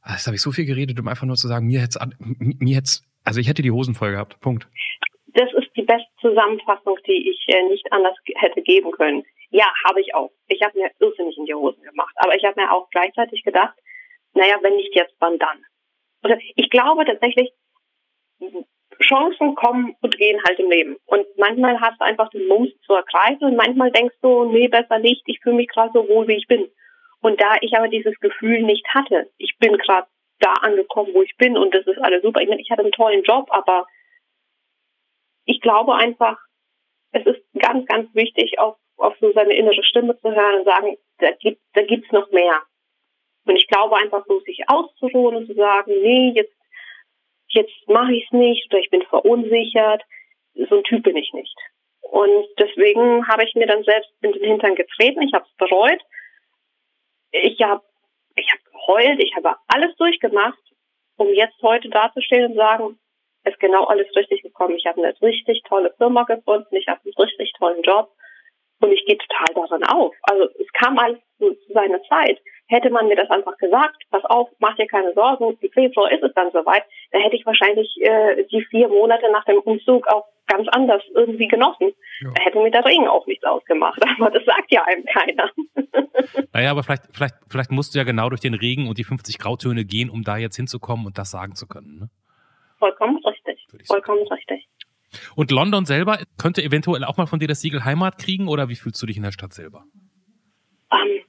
[0.01, 2.73] ah, das habe ich so viel geredet, um einfach nur zu sagen, mir jetzt, mir
[2.73, 4.39] jetzt, also ich hätte die Hosen voll gehabt.
[4.39, 4.67] Punkt.
[5.35, 9.23] Das ist die beste Zusammenfassung, die ich äh, nicht anders hätte geben können.
[9.51, 10.31] Ja, habe ich auch.
[10.47, 12.13] Ich habe mir irrsinnig in die Hosen gemacht.
[12.15, 13.75] Aber ich habe mir auch gleichzeitig gedacht,
[14.33, 15.63] naja, wenn nicht jetzt, wann dann?
[16.23, 17.51] Oder ich glaube tatsächlich,
[19.03, 20.97] Chancen kommen und gehen halt im Leben.
[21.05, 24.99] Und manchmal hast du einfach den Mumm zu ergreifen und manchmal denkst du, nee, besser
[24.99, 26.69] nicht, ich fühle mich gerade so wohl, wie ich bin.
[27.21, 30.07] Und da ich aber dieses Gefühl nicht hatte, ich bin gerade
[30.39, 32.41] da angekommen, wo ich bin und das ist alles super.
[32.41, 33.87] Ich meine, ich hatte einen tollen Job, aber
[35.45, 36.37] ich glaube einfach,
[37.11, 40.97] es ist ganz, ganz wichtig, auf, auf so seine innere Stimme zu hören und sagen,
[41.19, 42.61] da gibt da gibt's noch mehr.
[43.45, 46.53] Und ich glaube einfach so, sich auszuruhen und zu sagen, nee, jetzt
[47.53, 50.01] jetzt mache ich es nicht oder ich bin verunsichert.
[50.53, 51.55] So ein Typ bin ich nicht.
[52.01, 55.21] Und deswegen habe ich mir dann selbst in den Hintern getreten.
[55.21, 55.99] Ich habe es bereut.
[57.31, 57.83] Ich habe
[58.35, 59.19] ich hab geheult.
[59.19, 60.59] Ich habe alles durchgemacht,
[61.17, 62.99] um jetzt heute dazustehen und sagen,
[63.45, 64.75] ist genau alles richtig gekommen.
[64.77, 66.75] Ich habe eine richtig tolle Firma gefunden.
[66.75, 68.11] Ich habe einen richtig tollen Job.
[68.79, 70.13] Und ich gehe total daran auf.
[70.23, 72.39] Also es kam alles zu, zu seiner Zeit.
[72.67, 76.23] Hätte man mir das einfach gesagt, pass auf, mach dir keine Sorgen, im Februar ist
[76.23, 80.25] es dann soweit, da hätte ich wahrscheinlich äh, die vier Monate nach dem Umzug auch
[80.47, 81.91] ganz anders irgendwie genossen.
[82.21, 82.31] Ja.
[82.35, 85.49] Da hätte mir der Regen auch nichts ausgemacht, aber das sagt ja einem keiner.
[86.53, 89.39] Naja, aber vielleicht, vielleicht, vielleicht musst du ja genau durch den Regen und die 50
[89.39, 91.99] Grautöne gehen, um da jetzt hinzukommen und das sagen zu können.
[91.99, 92.09] Ne?
[92.77, 93.65] Vollkommen richtig.
[93.87, 94.35] Vollkommen sagen.
[94.35, 94.67] richtig.
[95.35, 98.75] Und London selber könnte eventuell auch mal von dir das Siegel Heimat kriegen oder wie
[98.75, 99.85] fühlst du dich in der Stadt selber?
[100.89, 101.23] Um, ähm,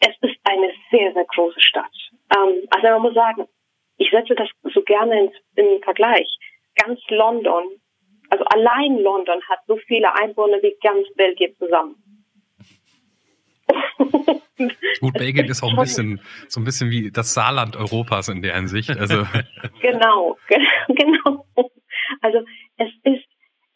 [0.00, 1.92] es ist eine sehr, sehr große Stadt.
[2.34, 3.46] Um, also man muss sagen,
[3.96, 6.28] ich setze das so gerne in, in Vergleich.
[6.76, 7.64] Ganz London,
[8.30, 11.96] also allein London hat so viele Einwohner wie ganz Belgien zusammen.
[15.00, 18.54] Gut, Belgien ist auch ein bisschen, so ein bisschen wie das Saarland Europas in der
[18.54, 18.90] Hinsicht.
[18.90, 19.26] Also.
[19.80, 20.36] genau,
[20.88, 21.46] genau.
[22.20, 22.38] Also
[22.76, 23.26] es ist,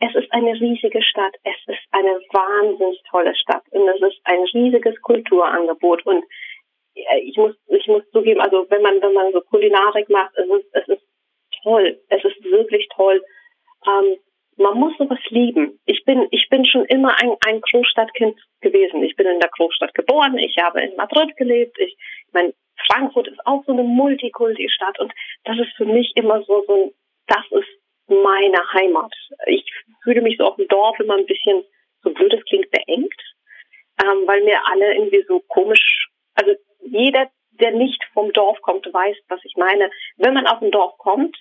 [0.01, 1.35] es ist eine riesige Stadt.
[1.45, 6.25] Es ist eine wahnsinnig tolle Stadt und es ist ein riesiges Kulturangebot und
[6.95, 10.47] äh, ich muss, ich muss zugeben, also wenn man, wenn man so Kulinarik macht, es
[10.47, 11.05] ist, es ist
[11.63, 11.99] toll.
[12.09, 13.23] Es ist wirklich toll.
[13.87, 14.17] Ähm,
[14.57, 15.81] man muss sowas lieben.
[15.85, 19.03] Ich bin, ich bin schon immer ein, ein Großstadtkind gewesen.
[19.03, 20.39] Ich bin in der Großstadt geboren.
[20.39, 21.77] Ich habe in Madrid gelebt.
[21.79, 22.55] Ich, ich meine,
[22.87, 25.13] Frankfurt ist auch so eine Multikulti-Stadt und
[25.45, 26.91] das ist für mich immer so, so ein,
[27.27, 27.69] das ist
[28.09, 29.13] meine Heimat.
[29.47, 29.65] Ich
[30.03, 31.65] fühle mich so auf dem Dorf immer ein bisschen,
[32.03, 33.21] so blöd es klingt, beengt,
[34.03, 36.53] ähm, weil mir alle irgendwie so komisch, also
[36.85, 39.91] jeder, der nicht vom Dorf kommt, weiß, was ich meine.
[40.17, 41.37] Wenn man auf dem Dorf kommt,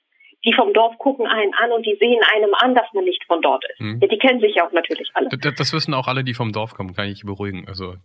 [0.46, 3.42] die vom Dorf gucken einen an und die sehen einem an, dass man nicht von
[3.42, 3.80] dort ist.
[3.80, 4.00] Mhm.
[4.02, 5.30] Ja, die kennen sich ja auch natürlich alle.
[5.30, 7.68] Das, das, wissen auch alle, die vom Dorf kommen, kann ich beruhigen.
[7.68, 7.96] Also,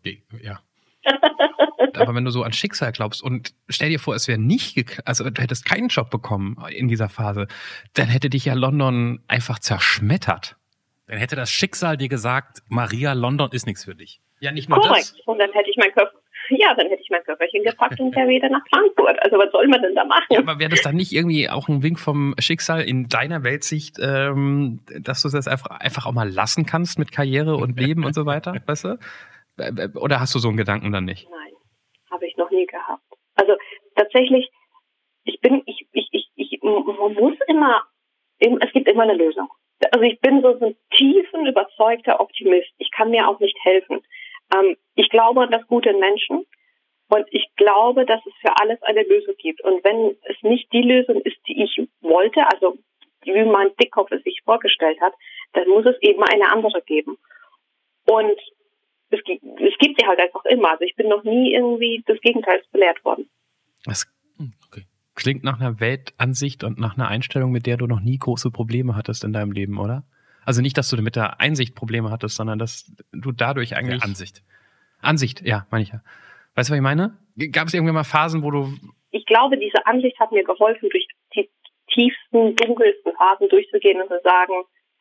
[0.41, 0.61] ja.
[1.95, 5.29] Aber wenn du so an Schicksal glaubst und stell dir vor, es wäre nicht, also
[5.29, 7.47] du hättest keinen Job bekommen in dieser Phase,
[7.95, 10.57] dann hätte dich ja London einfach zerschmettert.
[11.07, 14.21] Dann hätte das Schicksal dir gesagt, Maria, London ist nichts für dich.
[14.41, 15.15] Ja, nicht nur Korrekt.
[15.17, 15.21] das.
[15.27, 16.13] Und dann hätte ich mein Köpf
[16.51, 19.23] ja, dann hätte ich mein Köfferchen gepackt und wäre wieder nach Frankfurt.
[19.23, 20.25] Also was soll man denn da machen?
[20.31, 23.99] Ja, aber wäre das dann nicht irgendwie auch ein Wink vom Schicksal in deiner Weltsicht,
[24.01, 28.15] ähm, dass du das einfach, einfach auch mal lassen kannst mit Karriere und Leben und
[28.15, 28.99] so weiter, weißt du?
[29.97, 31.29] Oder hast du so einen Gedanken dann nicht?
[31.31, 31.53] Nein,
[32.11, 33.03] habe ich noch nie gehabt.
[33.35, 33.57] Also
[33.95, 34.51] tatsächlich,
[35.25, 37.83] ich bin, ich, ich, ich, ich muss immer,
[38.39, 39.49] es gibt immer eine Lösung.
[39.93, 42.69] Also ich bin so ein tiefen, überzeugter Optimist.
[42.79, 44.01] Ich kann mir auch nicht helfen.
[44.55, 46.47] Ähm, ich glaube an das Gute in Menschen
[47.09, 49.63] und ich glaube, dass es für alles eine Lösung gibt.
[49.63, 52.77] Und wenn es nicht die Lösung ist, die ich wollte, also
[53.23, 55.15] wie mein Dickkopf es sich vorgestellt hat,
[55.53, 57.19] dann muss es eben eine andere geben.
[58.11, 58.39] Und
[59.11, 60.73] es gibt, es gibt sie halt einfach immer.
[60.73, 63.29] Also ich bin noch nie irgendwie des Gegenteils belehrt worden.
[63.85, 64.07] Das,
[64.67, 64.85] okay.
[65.15, 68.95] Klingt nach einer Weltansicht und nach einer Einstellung, mit der du noch nie große Probleme
[68.97, 70.05] hattest in deinem Leben, oder?
[70.45, 74.01] Also nicht, dass du mit der Einsicht Probleme hattest, sondern dass du dadurch eigentlich.
[74.01, 74.43] Der Ansicht.
[75.01, 76.01] Ansicht, ja, meine ich ja.
[76.55, 77.17] Weißt du, was ich meine?
[77.53, 78.73] Gab es irgendwann mal Phasen, wo du.
[79.11, 81.49] Ich glaube, diese Ansicht hat mir geholfen, durch die
[81.93, 84.55] tiefsten, dunkelsten Phasen durchzugehen und zu sagen,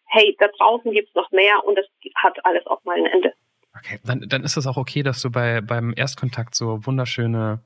[0.06, 3.34] hey, da draußen gibt's noch mehr und das hat alles auch mal ein Ende.
[3.78, 7.60] Okay, dann, dann ist es auch okay, dass du bei, beim Erstkontakt so wunderschöne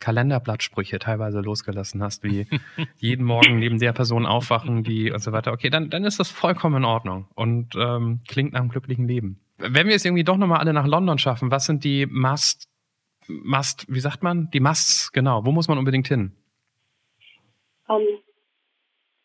[0.00, 2.46] Kalenderblattsprüche teilweise losgelassen hast, wie
[2.96, 5.52] jeden Morgen neben der Person aufwachen, die und so weiter.
[5.52, 9.40] Okay, dann, dann ist das vollkommen in Ordnung und ähm, klingt nach einem glücklichen Leben.
[9.58, 12.68] Wenn wir es irgendwie doch nochmal alle nach London schaffen, was sind die Must,
[13.28, 14.50] Must, wie sagt man?
[14.50, 15.46] Die Musts, genau.
[15.46, 16.32] Wo muss man unbedingt hin?
[17.86, 18.18] Um, ähm,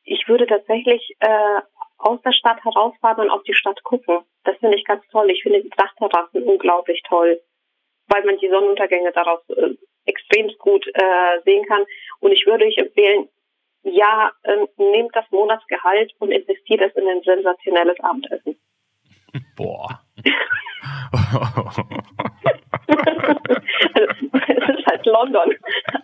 [0.03, 1.61] ich würde tatsächlich äh,
[1.97, 4.19] aus der Stadt herausfahren und auf die Stadt gucken.
[4.43, 5.29] Das finde ich ganz toll.
[5.31, 7.41] Ich finde die Dachterrassen unglaublich toll,
[8.07, 11.83] weil man die Sonnenuntergänge daraus äh, extrem gut äh, sehen kann.
[12.19, 13.27] Und ich würde euch empfehlen,
[13.83, 18.59] ja, äh, nehmt das Monatsgehalt und investiert es in ein sensationelles Abendessen.
[19.55, 20.01] Boah.
[21.11, 21.83] also,
[23.97, 25.53] es ist halt London.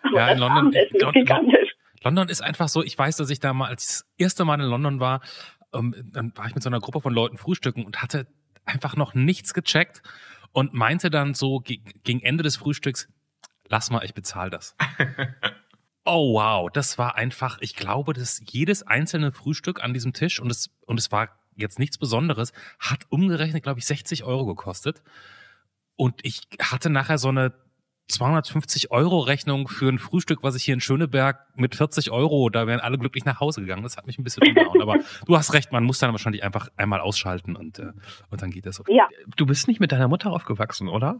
[0.03, 1.53] Aber ja, in London, London,
[2.03, 4.67] London ist einfach so, ich weiß, dass ich da mal, als das erste Mal in
[4.67, 5.21] London war,
[5.73, 8.27] ähm, dann war ich mit so einer Gruppe von Leuten frühstücken und hatte
[8.65, 10.01] einfach noch nichts gecheckt
[10.51, 13.09] und meinte dann so gegen Ende des Frühstücks,
[13.67, 14.75] lass mal, ich bezahle das.
[16.05, 20.51] oh wow, das war einfach, ich glaube, dass jedes einzelne Frühstück an diesem Tisch und
[20.51, 25.01] es, und es war jetzt nichts Besonderes, hat umgerechnet, glaube ich, 60 Euro gekostet.
[25.95, 27.53] Und ich hatte nachher so eine
[28.07, 32.67] 250 Euro Rechnung für ein Frühstück, was ich hier in Schöneberg mit 40 Euro, da
[32.67, 33.83] wären alle glücklich nach Hause gegangen.
[33.83, 34.81] Das hat mich ein bisschen umgehauen.
[34.81, 37.93] Aber du hast recht, man muss dann wahrscheinlich einfach einmal ausschalten und, äh,
[38.29, 38.95] und dann geht das okay.
[38.95, 39.07] Ja.
[39.37, 41.19] Du bist nicht mit deiner Mutter aufgewachsen, oder?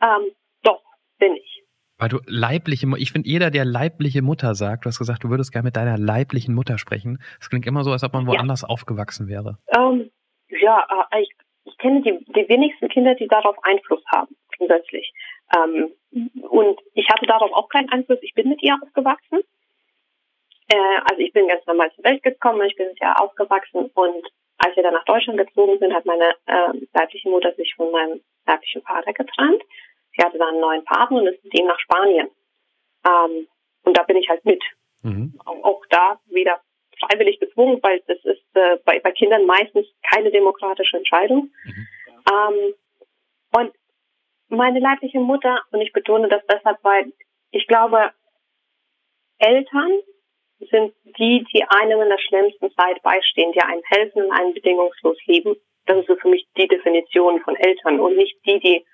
[0.00, 0.82] Ähm, doch,
[1.18, 1.62] bin ich.
[1.98, 5.50] Weil du leibliche, ich finde, jeder, der leibliche Mutter sagt, du hast gesagt, du würdest
[5.52, 7.18] gerne mit deiner leiblichen Mutter sprechen.
[7.38, 8.68] Das klingt immer so, als ob man woanders ja.
[8.68, 9.58] aufgewachsen wäre.
[9.76, 10.10] Ähm,
[10.48, 11.30] ja, äh, ich,
[11.64, 15.12] ich kenne die, die wenigsten Kinder, die darauf Einfluss haben, grundsätzlich.
[15.56, 15.92] Ähm,
[16.48, 18.18] und ich hatte darauf auch keinen Einfluss.
[18.22, 19.40] Ich bin mit ihr aufgewachsen.
[20.68, 24.26] Äh, also ich bin ganz normal zur Welt gekommen, ich bin mit ihr aufgewachsen und
[24.58, 28.20] als wir dann nach Deutschland gezogen sind, hat meine äh, leibliche Mutter sich von meinem
[28.46, 29.62] leiblichen Vater getrennt.
[30.16, 32.28] Sie hatte dann einen neuen Partner und ist mit ihm nach Spanien.
[33.06, 33.46] Ähm,
[33.84, 34.62] und da bin ich halt mit.
[35.02, 35.38] Mhm.
[35.44, 36.60] Auch da wieder
[36.98, 41.52] freiwillig gezwungen, weil das ist äh, bei, bei Kindern meistens keine demokratische Entscheidung.
[41.64, 41.86] Mhm.
[42.30, 42.74] Ähm,
[43.56, 43.72] und
[44.48, 47.12] meine leibliche Mutter, und ich betone das deshalb, weil
[47.50, 48.12] ich glaube,
[49.38, 50.00] Eltern
[50.70, 55.16] sind die, die einem in der schlimmsten Zeit beistehen, die einem helfen und einen bedingungslos
[55.26, 55.56] lieben.
[55.86, 58.84] Das ist so für mich die Definition von Eltern und nicht die, die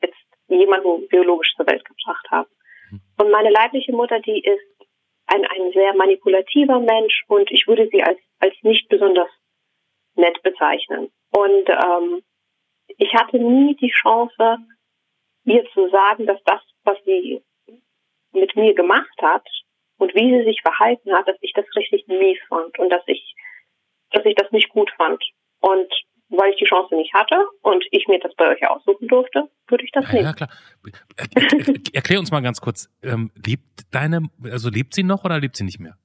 [0.00, 0.16] jetzt
[0.46, 2.48] jemanden biologisch zur Welt gebracht haben.
[3.20, 4.88] Und meine leibliche Mutter, die ist
[5.26, 9.28] ein, ein sehr manipulativer Mensch und ich würde sie als, als nicht besonders
[10.14, 11.10] nett bezeichnen.
[11.30, 12.22] Und ähm,
[12.96, 14.58] ich hatte nie die Chance,
[15.48, 17.42] ihr zu sagen, dass das, was sie
[18.32, 19.46] mit mir gemacht hat
[19.98, 23.34] und wie sie sich verhalten hat, dass ich das richtig mies fand und dass ich,
[24.10, 25.22] dass ich das nicht gut fand.
[25.60, 25.92] Und
[26.30, 29.84] weil ich die Chance nicht hatte und ich mir das bei euch aussuchen durfte, würde
[29.84, 30.24] ich das ja, nehmen.
[30.26, 30.50] Ja, klar.
[31.92, 35.64] Erklär uns mal ganz kurz, ähm, lebt deine, also lebt sie noch oder lebt sie
[35.64, 35.96] nicht mehr?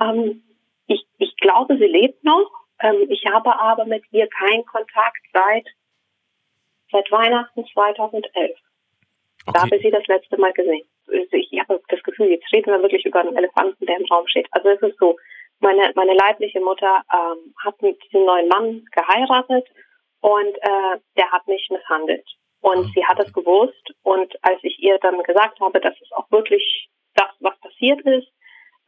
[0.00, 0.42] Ähm,
[0.86, 2.50] ich, ich glaube, sie lebt noch.
[2.80, 5.66] Ähm, ich habe aber mit ihr keinen Kontakt seit
[6.92, 8.50] Seit Weihnachten 2011.
[9.46, 9.52] Okay.
[9.54, 10.86] Da habe ich sie das letzte Mal gesehen.
[11.08, 14.28] Also ich habe das Gefühl, jetzt reden wir wirklich über einen Elefanten, der im Raum
[14.28, 14.46] steht.
[14.52, 15.16] Also es ist so,
[15.60, 19.66] meine, meine leibliche Mutter ähm, hat mit diesem neuen Mann geheiratet
[20.20, 22.26] und äh, der hat mich misshandelt.
[22.60, 26.30] Und sie hat es gewusst und als ich ihr dann gesagt habe, dass es auch
[26.30, 28.28] wirklich das, was passiert ist,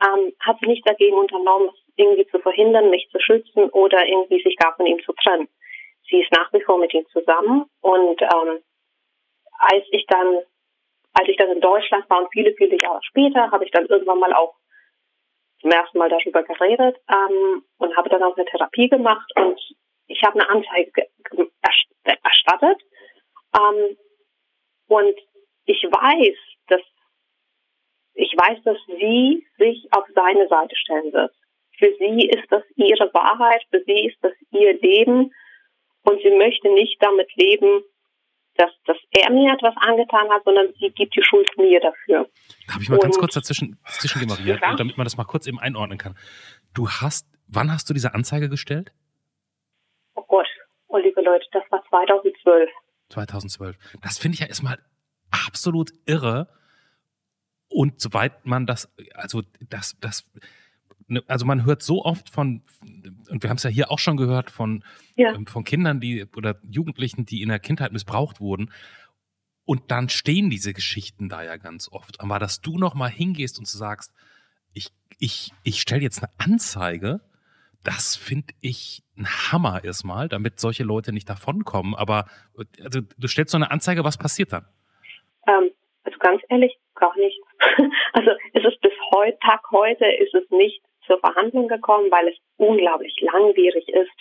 [0.05, 4.43] ähm, hat sie nicht dagegen unternommen, es irgendwie zu verhindern, mich zu schützen oder irgendwie
[4.43, 5.49] sich gar von ihm zu trennen.
[6.09, 7.67] Sie ist nach wie vor mit ihm zusammen.
[7.81, 8.63] Und ähm,
[9.59, 10.43] als ich dann,
[11.15, 14.19] als ich dann in Deutschland war und viele, viele Jahre später, habe ich dann irgendwann
[14.19, 14.55] mal auch
[15.61, 19.59] zum ersten Mal darüber geredet ähm, und habe dann auch eine Therapie gemacht und
[20.07, 21.09] ich habe eine Anzeige
[22.03, 22.83] erstattet.
[23.59, 23.97] Ähm,
[24.89, 25.19] und
[25.65, 26.37] ich weiß,
[26.69, 26.83] dass
[28.17, 31.35] ich weiß, dass sie sich auf seine Seite stellen wird.
[31.79, 35.33] Für sie ist das ihre Wahrheit, für sie ist das ihr Leben
[36.05, 37.83] und sie möchte nicht damit leben,
[38.57, 42.29] dass, dass er mir etwas angetan hat, sondern sie gibt die Schuld mir dafür.
[42.69, 44.77] Darf ich mal und, ganz kurz dazwischen, dazwischen gehen, Maria, ja?
[44.77, 46.17] damit man das mal kurz eben einordnen kann.
[46.73, 48.93] Du hast, wann hast du diese Anzeige gestellt?
[50.15, 50.47] Oh Gott,
[50.89, 52.71] oh liebe Leute, das war 2012.
[53.09, 53.77] 2012.
[54.03, 54.79] Das finde ich ja erstmal
[55.31, 56.49] absolut irre.
[57.69, 60.31] und soweit man das, also das, das,
[61.27, 62.63] also man hört so oft von,
[63.31, 64.85] und wir haben es ja hier auch schon gehört, von,
[65.17, 65.35] ja.
[65.35, 68.71] Ähm, von Kindern, die oder Jugendlichen, die in der Kindheit missbraucht wurden.
[69.67, 72.21] Und dann stehen diese Geschichten da ja ganz oft.
[72.21, 74.13] Aber dass du noch mal hingehst und sagst,
[74.73, 77.21] ich, ich, ich stelle jetzt eine Anzeige,
[77.83, 81.95] das finde ich ein Hammer erstmal, damit solche Leute nicht davonkommen.
[81.95, 82.27] Aber
[82.83, 84.67] also, du stellst so eine Anzeige, was passiert dann?
[85.47, 85.71] Ähm,
[86.03, 87.47] also ganz ehrlich, gar nichts.
[88.13, 92.37] also es ist bis heute, Tag heute ist es nicht zur Verhandlung gekommen, weil es
[92.57, 94.13] unglaublich langwierig ist,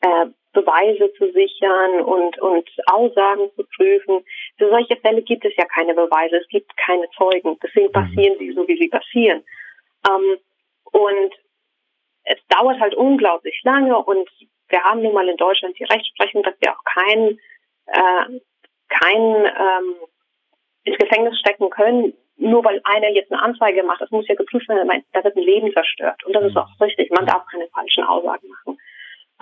[0.00, 4.24] äh, Beweise zu sichern und, und Aussagen zu prüfen.
[4.58, 7.58] Für solche Fälle gibt es ja keine Beweise, es gibt keine Zeugen.
[7.62, 7.92] Deswegen mhm.
[7.92, 9.42] passieren sie so, wie sie passieren.
[10.08, 10.38] Ähm,
[10.92, 11.32] und
[12.24, 14.28] es dauert halt unglaublich lange und
[14.68, 17.38] wir haben nun mal in Deutschland die Rechtsprechung, dass wir auch keinen
[17.86, 18.40] äh,
[18.88, 19.96] kein, ähm,
[20.84, 24.00] ins Gefängnis stecken können, nur weil einer jetzt eine Anzeige macht.
[24.00, 26.24] Das muss ja geprüft werden, da wird ein Leben zerstört.
[26.24, 26.58] Und das ist mhm.
[26.58, 27.10] auch richtig.
[27.10, 28.78] Man darf keine falschen Aussagen machen.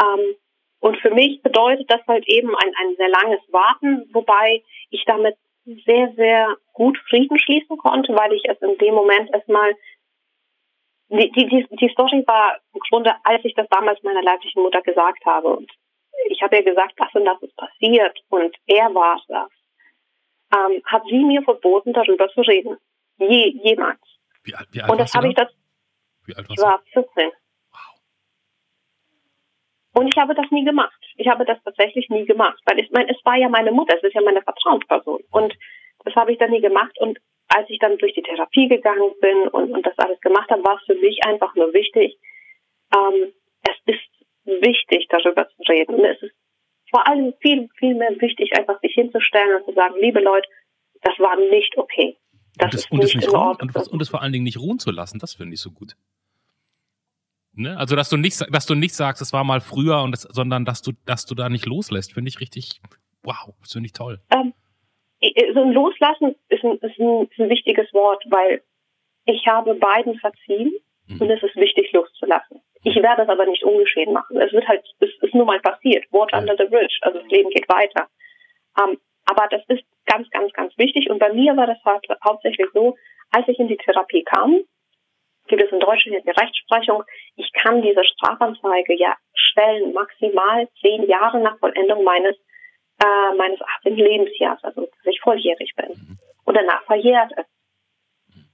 [0.02, 0.34] Ähm,
[0.80, 5.36] und für mich bedeutet das halt eben ein, ein sehr langes Warten, wobei ich damit
[5.64, 9.74] sehr, sehr gut Frieden schließen konnte, weil ich es in dem Moment erstmal
[11.10, 15.24] die, die, die Story war im Grunde, als ich das damals meiner leiblichen Mutter gesagt
[15.26, 15.56] habe.
[15.56, 15.70] Und
[16.28, 19.50] ich habe ihr gesagt, das und das ist passiert und er war das.
[20.52, 22.76] Ähm, hat sie mir verboten, darüber zu reden.
[23.18, 24.00] Je, jemals.
[24.42, 25.48] Wie alt, wie alt und das habe ich das.
[26.26, 27.30] Wie alt ich war 14.
[29.92, 30.98] Und ich habe das nie gemacht.
[31.16, 34.02] Ich habe das tatsächlich nie gemacht, weil ich meine, es war ja meine Mutter, es
[34.02, 35.20] ist ja meine Vertrauensperson.
[35.30, 35.54] Und
[36.04, 36.98] das habe ich dann nie gemacht.
[37.00, 40.64] Und als ich dann durch die Therapie gegangen bin und, und das alles gemacht habe,
[40.64, 42.18] war es für mich einfach nur wichtig.
[42.94, 43.32] Ähm,
[43.62, 45.96] es ist wichtig, darüber zu reden.
[45.96, 46.34] Und es ist
[46.90, 50.48] vor allem viel, viel mehr wichtig, einfach sich hinzustellen und zu sagen, liebe Leute,
[51.02, 52.16] das war nicht okay.
[52.56, 54.58] Das und, das, ist und, nicht nicht ruhen, und, und es vor allen Dingen nicht
[54.58, 55.96] ruhen zu lassen, das finde ich so gut.
[57.54, 57.76] Ne?
[57.76, 60.64] Also, dass du nicht, dass du nicht sagst, es war mal früher, und das, sondern
[60.64, 62.80] dass du, dass du da nicht loslässt, finde ich richtig,
[63.22, 64.20] wow, das finde ich toll.
[64.32, 64.52] Ähm,
[65.54, 68.62] so ein Loslassen ist ein, ist, ein, ist ein wichtiges Wort, weil
[69.26, 70.72] ich habe beiden verziehen
[71.06, 71.20] mhm.
[71.20, 72.60] und es ist wichtig loszulassen.
[72.82, 74.40] Ich werde es aber nicht ungeschehen machen.
[74.40, 76.04] Es wird halt, es ist nur mal passiert.
[76.10, 76.98] Water under the bridge.
[77.02, 78.08] Also das Leben geht weiter.
[78.80, 81.10] Ähm, aber das ist ganz, ganz, ganz wichtig.
[81.10, 82.96] Und bei mir war das halt hauptsächlich so,
[83.30, 84.64] als ich in die Therapie kam,
[85.46, 87.02] gibt es in Deutschland jetzt die Rechtsprechung,
[87.36, 92.36] ich kann diese Strafanzeige ja stellen, maximal zehn Jahre nach Vollendung meines,
[93.02, 93.96] äh, meines 18.
[93.96, 95.88] Lebensjahres, also dass ich volljährig bin.
[95.88, 96.18] Mhm.
[96.44, 97.46] Und danach verjährt es.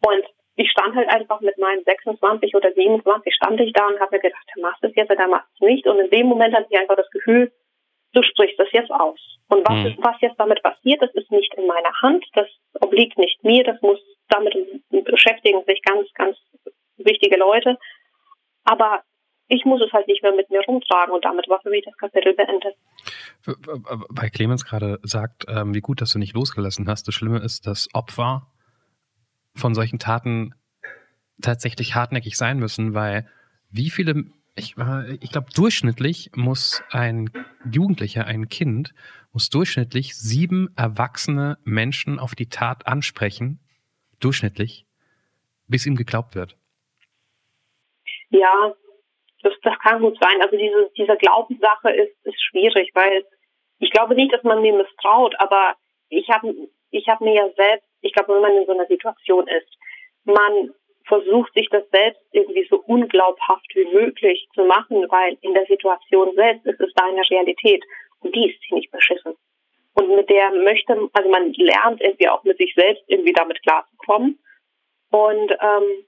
[0.06, 0.24] Und
[0.56, 4.22] ich stand halt einfach mit meinen 26 oder 27, stand ich da und habe mir
[4.22, 5.86] gedacht, du machst es jetzt oder machst es nicht.
[5.86, 7.52] Und in dem Moment hatte ich einfach das Gefühl,
[8.14, 9.20] du sprichst das jetzt aus.
[9.48, 9.86] Und was, mhm.
[9.86, 12.48] ist, was jetzt damit passiert, das ist nicht in meiner Hand, das
[12.80, 14.56] obliegt nicht mir, das muss damit
[15.04, 16.36] beschäftigen sich ganz, ganz
[16.96, 17.78] wichtige Leute.
[18.64, 19.02] Aber
[19.48, 21.96] ich muss es halt nicht mehr mit mir rumtragen und damit war für mich das
[21.98, 22.74] Kapitel beendet.
[23.44, 27.06] Weil Clemens gerade sagt, ähm, wie gut, dass du nicht losgelassen hast.
[27.06, 28.48] Das Schlimme ist, dass Opfer
[29.56, 30.54] von solchen Taten
[31.40, 33.28] tatsächlich hartnäckig sein müssen, weil
[33.70, 34.76] wie viele, ich,
[35.20, 37.30] ich glaube, durchschnittlich muss ein
[37.70, 38.94] Jugendlicher, ein Kind,
[39.32, 43.60] muss durchschnittlich sieben erwachsene Menschen auf die Tat ansprechen,
[44.20, 44.86] durchschnittlich,
[45.68, 46.56] bis ihm geglaubt wird.
[48.30, 48.74] Ja,
[49.42, 50.40] das, das kann gut sein.
[50.42, 53.24] Also diese, diese Glaubenssache ist, ist schwierig, weil
[53.78, 55.76] ich glaube nicht, dass man mir misstraut, aber
[56.08, 56.54] ich habe
[56.90, 59.68] ich hab mir ja selbst ich glaube, wenn man in so einer Situation ist,
[60.24, 60.74] man
[61.06, 66.34] versucht sich das selbst irgendwie so unglaubhaft wie möglich zu machen, weil in der Situation
[66.34, 67.84] selbst ist es deine Realität
[68.20, 69.34] und die ist ziemlich beschissen.
[69.94, 74.38] Und mit der möchte, also man lernt irgendwie auch mit sich selbst irgendwie damit klarzukommen.
[75.10, 76.06] Und ähm,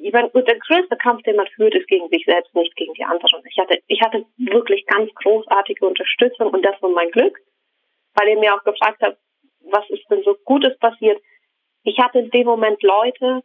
[0.00, 3.04] ich meine, der größte Kampf, den man führt, ist gegen sich selbst, nicht gegen die
[3.04, 3.42] anderen.
[3.50, 7.38] Ich hatte, ich hatte wirklich ganz großartige Unterstützung und das war mein Glück,
[8.14, 9.18] weil ihr mir auch gefragt habt,
[9.60, 11.20] was ist denn so Gutes passiert?
[11.82, 13.42] Ich hatte in dem Moment Leute,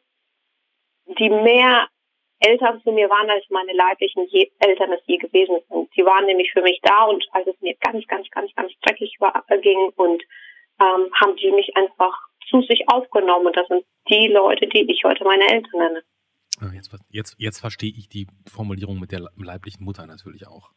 [1.19, 1.87] die mehr
[2.39, 5.89] Eltern zu mir waren, als meine leiblichen je Eltern es je gewesen sind.
[5.95, 9.15] Die waren nämlich für mich da und als es mir ganz, ganz, ganz, ganz dreckig
[9.19, 10.23] war, ging und
[10.81, 12.17] ähm, haben die mich einfach
[12.49, 13.47] zu sich aufgenommen.
[13.47, 16.03] Und das sind die Leute, die ich heute meine Eltern nenne.
[16.59, 20.71] Ah, jetzt, jetzt, jetzt verstehe ich die Formulierung mit der leiblichen Mutter natürlich auch.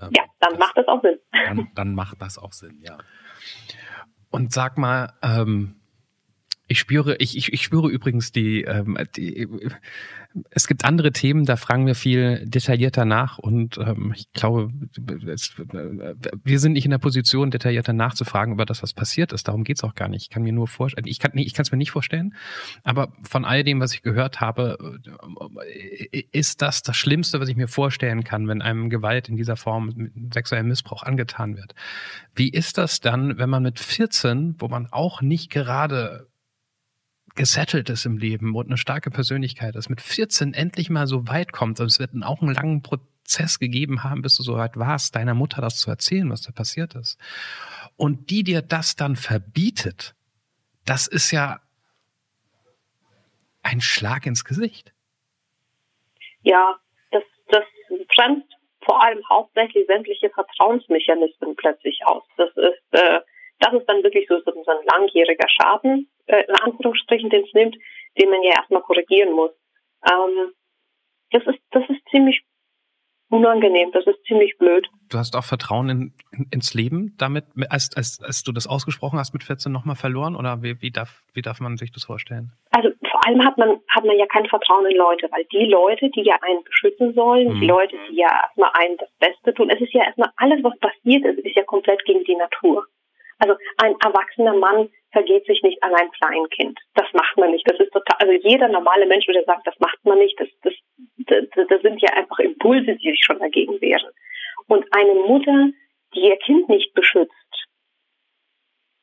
[0.00, 1.18] Ähm, ja, dann das, macht das auch Sinn.
[1.32, 2.98] Dann, dann macht das auch Sinn, ja.
[4.34, 5.76] Und sag mal, ähm,
[6.66, 9.48] Ich spüre, ich, ich, ich spüre übrigens die, ähm, die,
[10.50, 14.72] es gibt andere Themen, da fragen wir viel detaillierter nach und ähm, ich glaube,
[15.26, 15.54] es,
[16.42, 19.46] wir sind nicht in der Position, detaillierter nachzufragen über das, was passiert ist.
[19.46, 20.22] Darum geht's auch gar nicht.
[20.22, 22.34] Ich kann mir nur vorstellen, ich kann ich kann es mir nicht vorstellen,
[22.82, 24.78] aber von all dem, was ich gehört habe,
[26.32, 30.10] ist das das Schlimmste, was ich mir vorstellen kann, wenn einem Gewalt in dieser Form,
[30.32, 31.74] sexuellem Missbrauch angetan wird.
[32.34, 36.26] Wie ist das dann, wenn man mit 14, wo man auch nicht gerade
[37.34, 41.52] gesettelt ist im Leben und eine starke Persönlichkeit ist, mit 14 endlich mal so weit
[41.52, 45.16] kommt, und es wird auch einen langen Prozess gegeben haben, bis du so weit warst,
[45.16, 47.18] deiner Mutter das zu erzählen, was da passiert ist.
[47.96, 50.14] Und die dir das dann verbietet,
[50.84, 51.60] das ist ja
[53.62, 54.92] ein Schlag ins Gesicht.
[56.42, 56.78] Ja,
[57.10, 57.64] das, das
[58.14, 58.46] bremst
[58.84, 62.22] vor allem hauptsächlich sämtliche Vertrauensmechanismen plötzlich aus.
[62.36, 63.20] Das ist, äh,
[63.60, 67.76] das ist dann wirklich so, so ein langjähriger Schaden, äh, in Anführungsstrichen, den es nimmt,
[68.18, 69.50] den man ja erstmal korrigieren muss.
[70.10, 70.52] Ähm,
[71.30, 72.44] das ist, das ist ziemlich
[73.28, 74.86] unangenehm, das ist ziemlich blöd.
[75.10, 79.18] Du hast auch Vertrauen in, in, ins Leben damit, als, als, als du das ausgesprochen
[79.18, 82.52] hast mit 14 nochmal verloren oder wie, wie, darf, wie darf man sich das vorstellen?
[82.70, 86.10] Also vor allem hat man, hat man ja kein Vertrauen in Leute, weil die Leute,
[86.10, 87.60] die ja einen beschützen sollen, mhm.
[87.60, 90.78] die Leute, die ja erstmal einen das Beste tun, es ist ja erstmal alles, was
[90.78, 92.86] passiert ist, ist ja komplett gegen die Natur.
[93.38, 96.78] Also ein erwachsener Mann vergeht sich nicht an ein Kleinkind.
[96.94, 97.64] Das macht man nicht.
[97.70, 100.38] Das ist total, also jeder normale Mensch würde sagen, das macht man nicht.
[100.38, 100.74] Das, das,
[101.54, 104.10] das, das sind ja einfach Impulse, die sich schon dagegen wehren.
[104.66, 105.70] Und eine Mutter,
[106.14, 107.32] die ihr Kind nicht beschützt,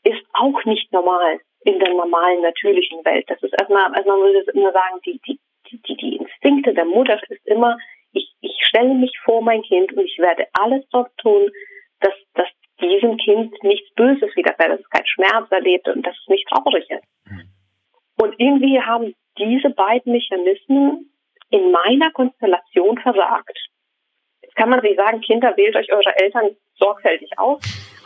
[0.04, 3.26] ist auch nicht normal in der normalen, natürlichen Welt.
[3.30, 5.40] Das ist erstmal, also man würde immer sagen, die, die,
[5.72, 7.78] die, die Instinkte der Mutter ist immer,
[8.12, 11.50] ich, ich stelle mich vor mein Kind und ich werde alles dort tun,
[12.02, 12.48] dass, dass
[12.82, 16.90] diesem Kind nichts Böses widerfährt, dass es keinen Schmerz erlebt und dass es nicht traurig
[16.90, 17.04] ist.
[17.26, 17.50] Mhm.
[18.18, 21.12] Und irgendwie haben diese beiden Mechanismen
[21.50, 23.58] in meiner Konstellation versagt.
[24.42, 27.62] Jetzt kann man sich sagen, Kinder, wählt euch eure Eltern sorgfältig aus,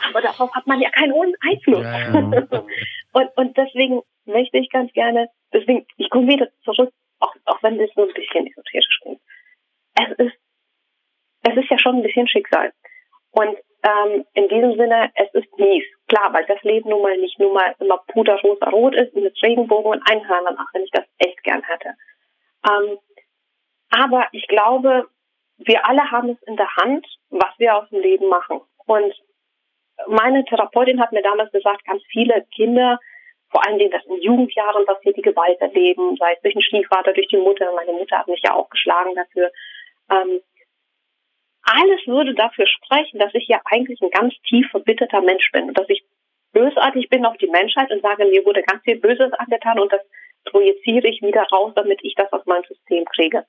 [0.08, 1.84] aber darauf hat man ja keinen Einfluss.
[1.84, 2.12] Ja, ja.
[3.12, 7.78] und, und deswegen möchte ich ganz gerne, deswegen, ich komme wieder zurück, auch, auch wenn
[7.78, 9.20] das so ein bisschen esoterisch klingt.
[9.94, 10.36] Es ist,
[11.42, 12.72] es ist ja schon ein bisschen Schicksal.
[13.30, 13.56] Und
[13.86, 15.84] ähm, in diesem Sinne, es ist mies.
[16.08, 19.92] Klar, weil das Leben nun mal nicht nur mal immer puderrosa rot ist mit Regenbogen
[19.92, 21.90] und Einhörnern, auch wenn ich das echt gern hätte.
[22.68, 22.98] Ähm,
[23.90, 25.08] aber ich glaube,
[25.58, 28.60] wir alle haben es in der Hand, was wir aus dem Leben machen.
[28.86, 29.14] Und
[30.08, 32.98] meine Therapeutin hat mir damals gesagt, ganz viele Kinder,
[33.50, 37.12] vor allen Dingen, das in Jugendjahren passiert, die Gewalt erleben, sei es durch den Stiefvater,
[37.12, 37.72] durch die Mutter.
[37.74, 39.52] Meine Mutter hat mich ja auch geschlagen dafür.
[40.10, 40.40] Ähm,
[41.66, 45.78] alles würde dafür sprechen, dass ich ja eigentlich ein ganz tief verbitterter Mensch bin und
[45.78, 46.04] dass ich
[46.52, 50.00] bösartig bin auf die Menschheit und sage, mir wurde ganz viel Böses angetan und das
[50.44, 53.44] projiziere ich wieder raus, damit ich das aus meinem System kriege.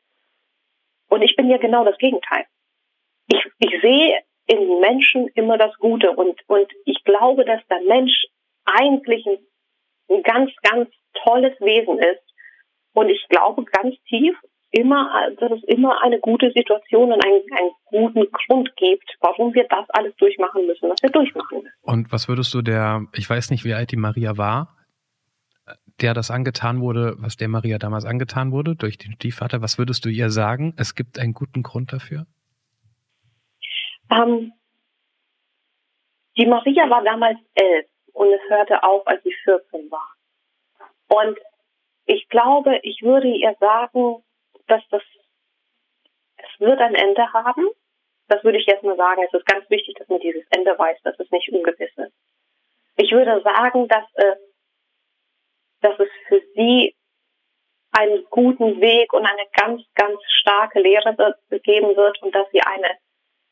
[1.09, 2.45] Und ich bin ja genau das Gegenteil.
[3.27, 8.25] Ich, ich sehe in Menschen immer das Gute und, und ich glaube, dass der Mensch
[8.65, 9.37] eigentlich ein,
[10.09, 12.23] ein ganz, ganz tolles Wesen ist.
[12.93, 14.35] Und ich glaube ganz tief,
[14.71, 19.65] immer, dass es immer eine gute Situation und einen, einen guten Grund gibt, warum wir
[19.69, 21.73] das alles durchmachen müssen, was wir durchmachen müssen.
[21.81, 24.75] Und was würdest du der, ich weiß nicht, wie alt die Maria war,
[26.01, 30.05] der das angetan wurde, was der Maria damals angetan wurde durch den Stiefvater, was würdest
[30.05, 30.73] du ihr sagen?
[30.77, 32.27] Es gibt einen guten Grund dafür?
[34.11, 34.53] Ähm,
[36.37, 40.13] die Maria war damals elf und es hörte auf, als sie 14 war.
[41.07, 41.37] Und
[42.05, 44.23] ich glaube, ich würde ihr sagen,
[44.67, 45.01] dass das,
[46.37, 47.67] es wird ein Ende haben.
[48.27, 49.23] Das würde ich jetzt mal sagen.
[49.23, 52.13] Es ist ganz wichtig, dass man dieses Ende weiß, dass es nicht ungewiss ist.
[52.97, 54.37] Ich würde sagen, dass es,
[55.81, 56.95] dass es für sie
[57.91, 61.15] einen guten Weg und eine ganz, ganz starke Lehre
[61.63, 62.97] geben wird und dass sie eine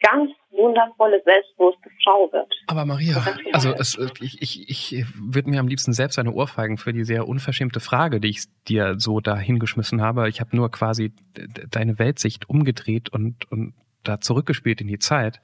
[0.06, 2.52] ganz wundervolle, selbstbewusste Frau wird.
[2.68, 3.18] Aber Maria,
[3.54, 7.28] also es, ich, ich, ich würde mir am liebsten selbst eine Ohrfeigen für die sehr
[7.28, 10.30] unverschämte Frage, die ich dir so da hingeschmissen habe.
[10.30, 11.14] Ich habe nur quasi
[11.70, 15.42] deine Weltsicht umgedreht und, und da zurückgespielt in die Zeit,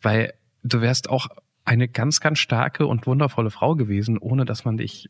[0.00, 0.32] weil
[0.62, 1.26] du wärst auch
[1.64, 5.08] eine ganz, ganz starke und wundervolle Frau gewesen, ohne dass man dich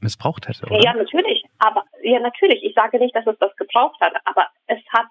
[0.00, 0.82] missbraucht hätte, oder?
[0.82, 1.44] Ja, natürlich.
[1.58, 2.62] Aber ja, natürlich.
[2.62, 5.06] Ich sage nicht, dass es das gebraucht hat, aber es hat,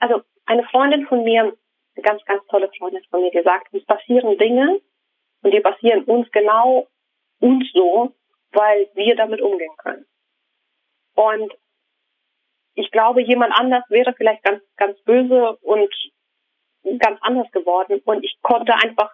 [0.00, 1.52] also eine Freundin von mir
[1.94, 4.80] eine ganz, ganz tolle Freundin von mir gesagt, uns passieren Dinge
[5.42, 6.88] und die passieren uns genau
[7.40, 8.14] uns so,
[8.52, 10.06] weil wir damit umgehen können.
[11.14, 11.52] Und
[12.74, 15.90] ich glaube, jemand anders wäre vielleicht ganz, ganz böse und
[16.98, 19.10] ganz anders geworden und ich konnte einfach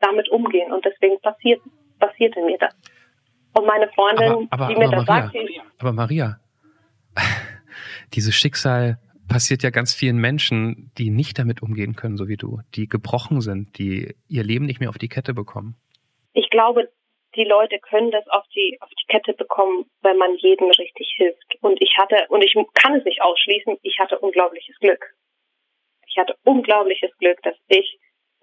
[0.00, 1.60] damit umgehen und deswegen passiert,
[1.98, 2.74] passierte mir das.
[3.54, 6.40] Und meine Freundin, aber, aber, die mir aber das Maria, sagt, die, aber Maria,
[8.14, 8.98] dieses Schicksal
[9.32, 13.40] passiert ja ganz vielen Menschen, die nicht damit umgehen können, so wie du, die gebrochen
[13.40, 15.76] sind, die ihr Leben nicht mehr auf die Kette bekommen.
[16.34, 16.90] ich glaube,
[17.34, 21.56] die Leute können das auf die, auf die Kette bekommen, wenn man jedem richtig hilft.
[21.62, 25.14] Und ich hatte, und ich kann es nicht ausschließen, ich hatte unglaubliches Glück.
[26.06, 27.98] Ich hatte unglaubliches Glück, dass ich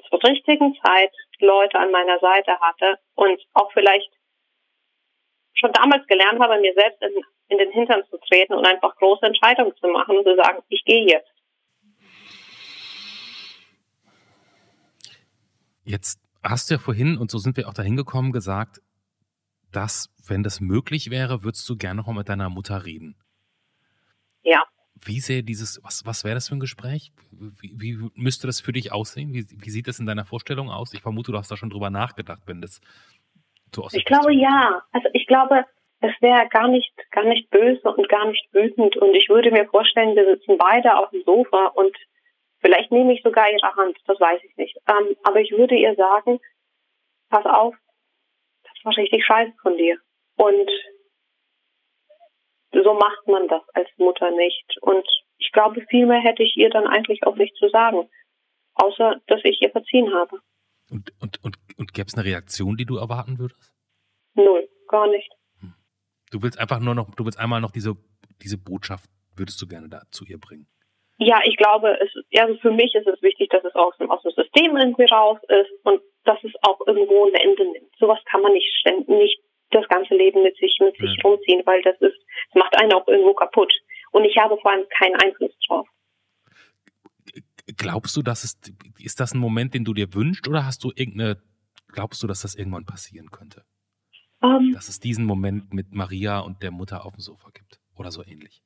[0.09, 4.09] zur richtigen Zeit Leute an meiner Seite hatte und auch vielleicht
[5.60, 7.12] schon damals gelernt habe, mir selbst in,
[7.49, 10.84] in den Hintern zu treten und einfach große Entscheidungen zu machen und zu sagen, ich
[10.86, 11.30] gehe jetzt.
[15.84, 18.80] Jetzt hast du ja vorhin, und so sind wir auch dahin gekommen, gesagt,
[19.72, 23.16] dass, wenn das möglich wäre, würdest du gerne noch mal mit deiner Mutter reden.
[24.43, 24.64] Ja.
[24.95, 27.12] Wie sähe dieses, was, was wäre das für ein Gespräch?
[27.32, 29.34] Wie, wie müsste das für dich aussehen?
[29.34, 30.93] Wie, wie sieht das in deiner Vorstellung aus?
[30.93, 32.82] Ich vermute, du hast da schon drüber nachgedacht, wenn das
[33.74, 33.88] so.
[33.91, 34.82] Ich glaube ja.
[34.91, 35.65] Also ich glaube,
[36.01, 38.95] es wäre gar nicht, gar nicht böse und gar nicht wütend.
[38.97, 41.95] Und ich würde mir vorstellen, wir sitzen beide auf dem Sofa und
[42.59, 44.78] vielleicht nehme ich sogar ihre Hand, das weiß ich nicht.
[44.88, 46.39] Ähm, aber ich würde ihr sagen,
[47.30, 47.76] pass auf,
[48.63, 49.97] das war richtig scheiße von dir.
[50.38, 50.70] Und
[52.72, 54.78] so macht man das als Mutter nicht.
[54.82, 55.05] Und
[55.38, 58.09] ich glaube, viel mehr hätte ich ihr dann eigentlich auch nicht zu sagen.
[58.76, 60.39] Außer, dass ich ihr verziehen habe.
[60.89, 63.73] Und, und, und, und gäbe es eine Reaktion, die du erwarten würdest?
[64.36, 65.32] Null, gar nicht.
[66.32, 67.95] Du willst einfach nur noch, du willst einmal noch diese,
[68.43, 70.67] diese Botschaft, würdest du gerne da zu ihr bringen.
[71.17, 72.09] Ja, ich glaube, es,
[72.39, 75.39] also für mich ist es wichtig, dass es aus dem, aus dem System irgendwie raus
[75.49, 77.91] ist und dass es auch irgendwo ein Ende nimmt.
[77.97, 78.69] Sowas kann man nicht
[79.07, 79.39] nicht
[79.71, 81.23] das ganze Leben mit sich, mit sich Ja.
[81.23, 82.17] rumziehen, weil das ist,
[82.53, 83.73] das macht einen auch irgendwo kaputt.
[84.11, 85.88] Und ich habe vor allem keinen Einfluss drauf.
[87.77, 88.59] Glaubst du, dass es,
[88.97, 91.41] ist das ein Moment, den du dir wünschst oder hast du irgendeine,
[91.91, 93.63] glaubst du, dass das irgendwann passieren könnte?
[94.41, 98.09] Ähm, Dass es diesen Moment mit Maria und der Mutter auf dem Sofa gibt oder
[98.11, 98.61] so ähnlich?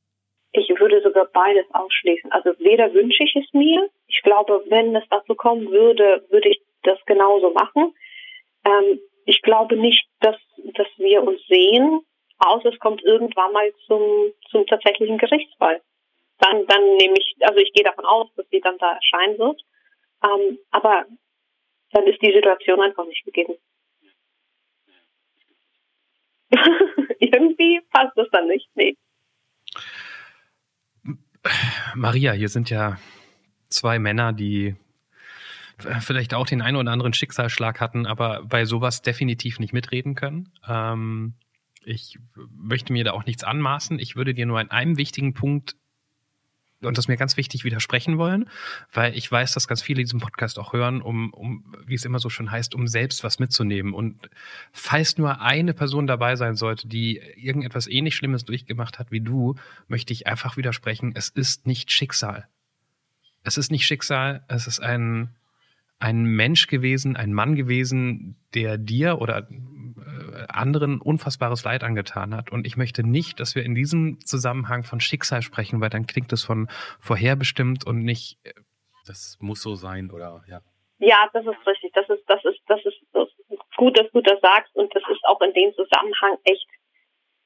[0.54, 2.32] ich würde sogar beides ausschließen.
[2.32, 3.90] Also weder wünsche ich es mir.
[4.08, 7.94] Ich glaube, wenn es dazu kommen würde, würde ich das genauso machen.
[8.64, 10.36] Ähm, ich glaube nicht, dass,
[10.76, 12.02] dass wir uns sehen,
[12.38, 15.82] außer es kommt irgendwann mal zum, zum tatsächlichen Gerichtsfall.
[16.40, 19.62] Dann, dann nehme ich, also ich gehe davon aus, dass sie dann da erscheinen wird.
[20.24, 21.06] Ähm, aber
[21.94, 23.54] dann ist die Situation einfach nicht gegeben.
[27.20, 28.68] Irgendwie passt das dann nicht.
[28.76, 28.96] Nee.
[31.96, 32.98] Maria, hier sind ja
[33.70, 34.76] zwei Männer, die
[35.78, 40.52] vielleicht auch den einen oder anderen Schicksalsschlag hatten, aber bei sowas definitiv nicht mitreden können.
[40.68, 41.34] Ähm,
[41.84, 44.00] ich möchte mir da auch nichts anmaßen.
[44.00, 45.76] Ich würde dir nur an einem wichtigen Punkt
[46.86, 48.50] und das mir ganz wichtig widersprechen wollen,
[48.92, 52.20] weil ich weiß, dass ganz viele diesen Podcast auch hören, um, um, wie es immer
[52.20, 53.94] so schön heißt, um selbst was mitzunehmen.
[53.94, 54.30] Und
[54.72, 59.56] falls nur eine Person dabei sein sollte, die irgendetwas ähnlich Schlimmes durchgemacht hat wie du,
[59.88, 62.48] möchte ich einfach widersprechen, es ist nicht Schicksal.
[63.44, 65.30] Es ist nicht Schicksal, es ist ein,
[66.00, 69.48] ein Mensch gewesen, ein Mann gewesen, der dir oder
[70.56, 72.52] anderen unfassbares Leid angetan hat.
[72.52, 76.32] Und ich möchte nicht, dass wir in diesem Zusammenhang von Schicksal sprechen, weil dann klingt
[76.34, 78.38] es von vorherbestimmt und nicht.
[78.44, 78.54] äh,
[79.08, 80.62] Das muss so sein oder ja.
[81.00, 81.92] Ja, das ist richtig.
[81.94, 85.04] Das ist, das ist, das ist, das ist gut, dass du das sagst und das
[85.12, 86.68] ist auch in dem Zusammenhang echt,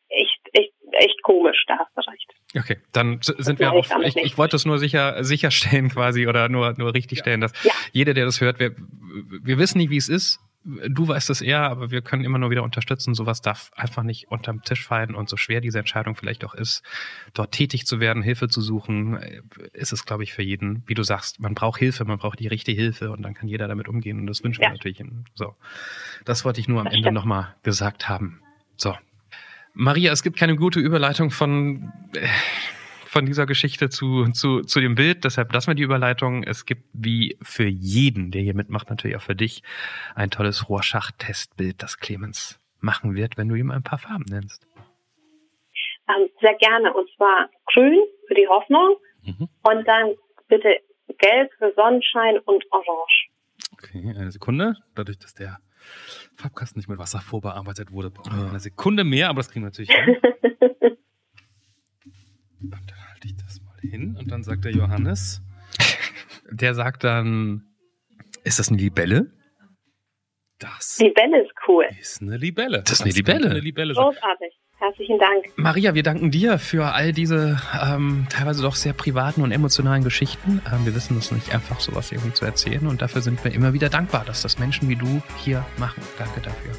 [0.10, 1.64] echt, echt, echt komisch.
[1.68, 2.34] Da hast du recht.
[2.58, 3.90] Okay, dann sind wir meine auf.
[4.04, 7.74] ich Ich, wollte es nur sicher sicherstellen quasi oder nur nur richtig stellen, dass Ja.
[7.94, 8.76] jeder, der das hört, wir,
[9.44, 10.40] wir wissen nicht, wie es ist.
[10.90, 13.14] Du weißt es eher, aber wir können immer nur wieder unterstützen.
[13.14, 16.84] Sowas darf einfach nicht unterm Tisch fallen und so schwer diese Entscheidung vielleicht auch ist,
[17.34, 19.42] dort tätig zu werden, Hilfe zu suchen, äh,
[19.72, 20.84] ist es, glaube ich, für jeden.
[20.86, 23.70] Wie du sagst, man braucht Hilfe, man braucht die richtige Hilfe und dann kann jeder
[23.70, 24.70] damit umgehen und das wünschen Ja.
[24.70, 25.02] wir natürlich.
[25.36, 25.56] So,
[26.26, 28.42] das wollte ich nur am Ende nochmal gesagt haben.
[28.76, 28.94] So,
[29.74, 32.28] Maria, es gibt keine gute Überleitung von äh,
[33.18, 35.24] von dieser Geschichte zu, zu, zu dem Bild.
[35.24, 36.44] Deshalb lassen wir die Überleitung.
[36.44, 39.64] Es gibt wie für jeden, der hier mitmacht, natürlich auch für dich,
[40.14, 44.68] ein tolles Rorschach-Testbild, das Clemens machen wird, wenn du ihm ein paar Farben nennst.
[46.08, 46.94] Ähm, sehr gerne.
[46.94, 49.50] Und zwar grün für die Hoffnung Mhm.
[49.64, 50.14] und dann
[50.48, 50.70] bitte
[51.18, 53.30] gelb für Sonnenschein und orange.
[53.74, 54.76] Okay, eine Sekunde.
[54.94, 55.58] Dadurch, dass der
[56.36, 59.70] Farbkasten nicht mit Wasser vorbearbeitet wurde, brauchen wir eine Sekunde mehr, aber das kriegen wir
[59.72, 60.18] natürlich hin.
[62.60, 65.42] Und dann halte ich das mal hin und dann sagt der Johannes.
[66.52, 67.64] Der sagt dann,
[68.44, 69.32] ist das eine Libelle?
[70.60, 71.86] Das Die Bälle ist cool.
[72.00, 72.82] ist eine Libelle.
[72.82, 73.50] Das ist eine Libelle.
[73.50, 73.94] Eine Libelle.
[73.94, 74.54] Großartig.
[74.80, 75.46] Herzlichen Dank.
[75.56, 80.62] Maria, wir danken dir für all diese ähm, teilweise doch sehr privaten und emotionalen Geschichten.
[80.72, 83.74] Ähm, wir wissen es nicht einfach, sowas irgendwie zu erzählen und dafür sind wir immer
[83.74, 86.04] wieder dankbar, dass das Menschen wie du hier machen.
[86.20, 86.72] Danke dafür.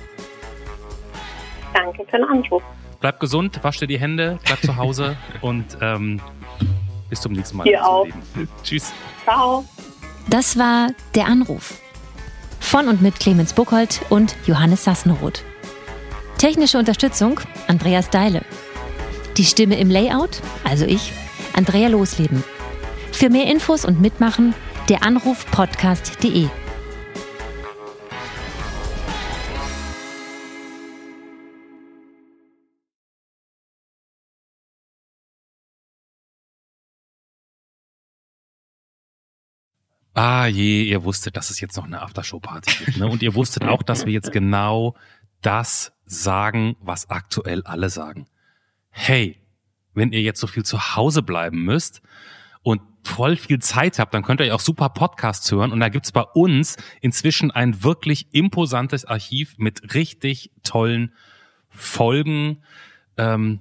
[1.75, 2.63] Danke für den Anruf.
[3.01, 6.21] Bleib gesund, wasch dir die Hände, bleib zu Hause und ähm,
[7.09, 7.65] bis zum nächsten Mal.
[7.65, 8.07] Dir auch.
[8.63, 8.93] Tschüss.
[9.25, 9.65] Ciao.
[10.29, 11.79] Das war Der Anruf.
[12.61, 15.43] Von und mit Clemens Buchholz und Johannes Sassenroth.
[16.37, 18.43] Technische Unterstützung Andreas Deile.
[19.37, 21.13] Die Stimme im Layout, also ich,
[21.55, 22.45] Andrea Losleben.
[23.13, 24.55] Für mehr Infos und Mitmachen
[24.89, 26.49] der Anrufpodcast.de.
[40.19, 42.97] Ah je, ihr wusstet, dass es jetzt noch eine Aftershow-Party gibt.
[42.99, 43.07] Ne?
[43.07, 44.97] Und ihr wusstet auch, dass wir jetzt genau
[45.43, 48.27] das sagen, was aktuell alle sagen.
[48.91, 49.41] Hey,
[49.95, 52.03] wenn ihr jetzt so viel zu Hause bleiben müsst
[52.63, 55.71] und voll viel Zeit habt, dann könnt ihr auch super Podcasts hören.
[55.71, 61.13] Und da gibt's bei uns inzwischen ein wirklich imposantes Archiv mit richtig tollen
[61.69, 62.65] Folgen.
[63.17, 63.61] Ähm,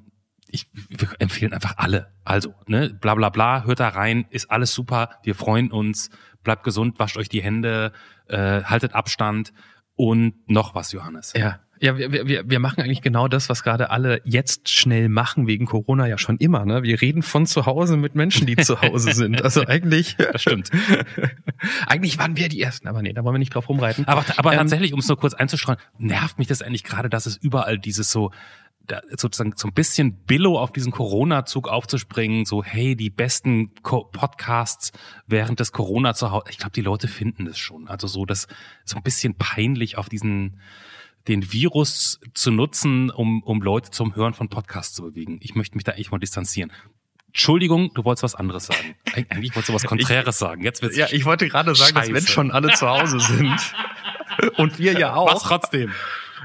[0.49, 2.11] ich wir empfehlen einfach alle.
[2.23, 5.19] Also, ne, bla bla bla, hört da rein, ist alles super.
[5.21, 6.09] Wir freuen uns.
[6.47, 7.91] Bleibt gesund, wascht euch die Hände,
[8.29, 9.51] äh, haltet Abstand
[9.97, 11.33] und noch was, Johannes.
[11.35, 11.59] Ja.
[11.81, 15.65] Ja, wir, wir, wir machen eigentlich genau das, was gerade alle jetzt schnell machen, wegen
[15.65, 16.65] Corona ja schon immer.
[16.65, 16.83] Ne?
[16.83, 19.43] Wir reden von zu Hause mit Menschen, die zu Hause sind.
[19.43, 20.15] Also eigentlich.
[20.31, 20.71] Das stimmt.
[21.87, 24.07] eigentlich waren wir die Ersten, aber nee, da wollen wir nicht drauf rumreiten.
[24.07, 27.25] Aber, aber Ähm, tatsächlich, um es nur kurz einzustreuen, nervt mich das eigentlich gerade, dass
[27.25, 28.31] es überall dieses so,
[28.87, 34.05] da, sozusagen so ein bisschen Billo auf diesen Corona-Zug aufzuspringen, so hey, die besten Co
[34.05, 34.91] Podcasts
[35.27, 36.45] während des Corona zu Hause.
[36.49, 37.87] Ich glaube, die Leute finden das schon.
[37.87, 38.47] Also so das
[38.85, 40.59] so ein bisschen peinlich auf diesen
[41.27, 45.39] den Virus zu nutzen, um, um Leute zum Hören von Podcasts zu bewegen.
[45.41, 46.71] Ich möchte mich da echt mal distanzieren.
[47.27, 48.95] Entschuldigung, du wolltest was anderes sagen.
[49.07, 50.63] Eig- Eigentlich wolltest du was Konträres sagen.
[50.63, 52.13] Jetzt wird's Ja, ich wollte gerade sagen, dass Scheiße.
[52.13, 53.59] wenn schon alle zu Hause sind
[54.57, 55.33] und wir ja auch.
[55.35, 55.91] was trotzdem.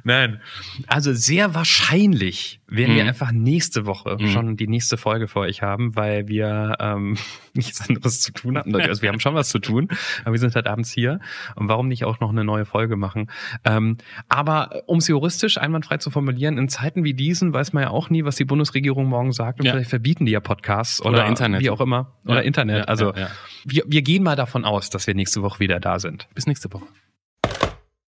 [0.04, 0.40] Nein.
[0.88, 3.08] Also sehr wahrscheinlich werden wir Mhm.
[3.10, 4.28] einfach nächste Woche Mhm.
[4.28, 7.16] schon die nächste Folge für euch haben, weil wir ähm,
[7.54, 8.74] nichts anderes zu tun hatten.
[8.74, 9.88] Also wir haben schon was zu tun,
[10.24, 11.20] aber wir sind halt abends hier.
[11.54, 13.30] Und warum nicht auch noch eine neue Folge machen?
[13.64, 13.98] Ähm,
[14.28, 18.08] aber um es juristisch einwandfrei zu formulieren, in Zeiten wie diesen weiß man ja auch
[18.10, 19.60] nie, was die Bundesregierung morgen sagt.
[19.60, 19.72] Und Ja.
[19.72, 21.60] vielleicht verbieten die ja Podcasts oder, Oder Internet.
[21.60, 22.12] Wie auch immer.
[22.24, 22.40] Oder Ja.
[22.40, 22.88] Internet.
[22.88, 23.28] Also ja.
[23.64, 26.28] Wir, wir gehen mal davon aus, dass wir nächste Woche wieder da sind.
[26.34, 26.86] Bis nächste Woche.